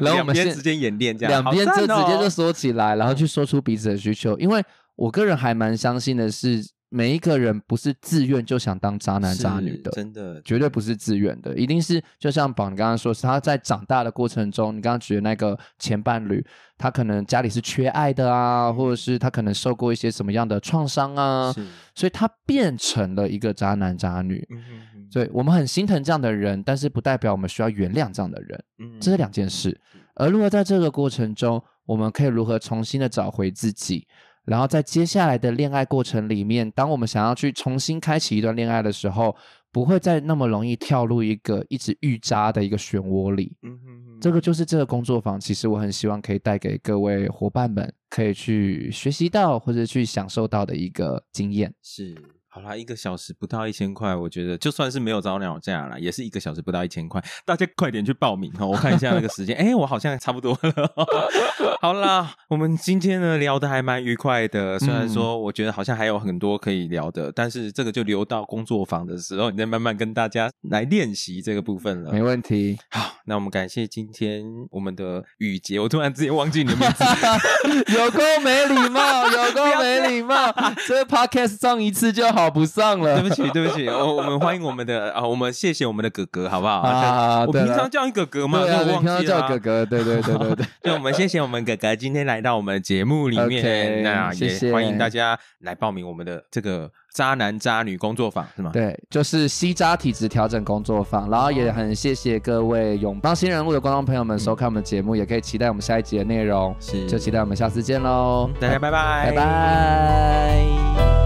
[0.00, 4.38] 然后我们两边之间演练，这样两边就直接就说起来，然后去说出彼此的需求。
[4.38, 4.62] 因为
[4.94, 6.64] 我个人还蛮相信的是。
[6.94, 16.46] 每一个人不是自愿就想当渣男渣女的，真的绝对不是自愿的，一定是就像宝你刚刚说，是他在长大的过程中，你刚刚举的那个前伴侣，
[16.78, 21.52] 他可能家里是缺爱的啊，或者是他可能受过一些什么样的创伤啊，
[21.96, 24.46] 所以他变成了一个渣男渣女。
[24.50, 28.64] 嗯哼哼，所以我们很心疼这样的人，但是不代表我们需要原谅这样的人，
[29.00, 29.76] 这是两件事。
[30.14, 34.06] 而如果在这个过程中，我们可以如何重新的找回自己？
[34.44, 39.34] 然后在接下来的恋爱过程里面，当我们想要去重新开启一段恋爱的时候，
[39.72, 43.56] 不会再那么容易跳入一个一直预渣的一个漩涡里。
[43.62, 51.72] 嗯哼哼，这个就是这个工作坊，其实我很希望可以带给各位伙伴们，可以去学习到或者去享受到的一个经验。
[51.82, 52.14] 是。
[52.54, 57.20] 好啦，一个小时不到一千块，我觉得就算是没有早鸟价啦，也是一个小时不到一千块。
[57.44, 58.64] 大家快点去报名哈！
[58.64, 60.94] 我看一下那个时间，哎、欸，我好像差不多了。
[61.82, 72.12] 好啦，我们今天呢聊的还蛮愉快的，虽然说我觉得好像还有很多可以聊的，嗯、但是这个就留到工作坊的时候，你再慢慢跟大家来练习这个部分了。
[72.12, 72.78] 没问题。
[72.92, 77.04] 好，那我们感谢今天我们的雨洁，我突然之间忘记你的名字，
[77.98, 80.54] 有够没礼貌，有够没礼貌，
[80.86, 82.43] 这个 podcast 上一次就好。
[82.50, 86.80] 不上了，对不起，对不起，我我们欢迎我们的啊，我们谢谢我们的哥哥，好不好？
[86.80, 98.70] 啊，我平常叫你哥哥嘛，我忘记了叫哥哥，对对对对对， 就我们谢谢我们哥哥今天来到我们节目里面，那也欢迎大家来报名我们的这个渣男渣女工作坊，是吗？
[98.72, 111.23] 对，就是吸渣体质调整工作坊，然后也很谢谢各位拥抱新人物的观众朋友们收看我们节目，也可以期待我们下一集的内容，是，就期待我们下次见喽，大家拜拜，拜拜。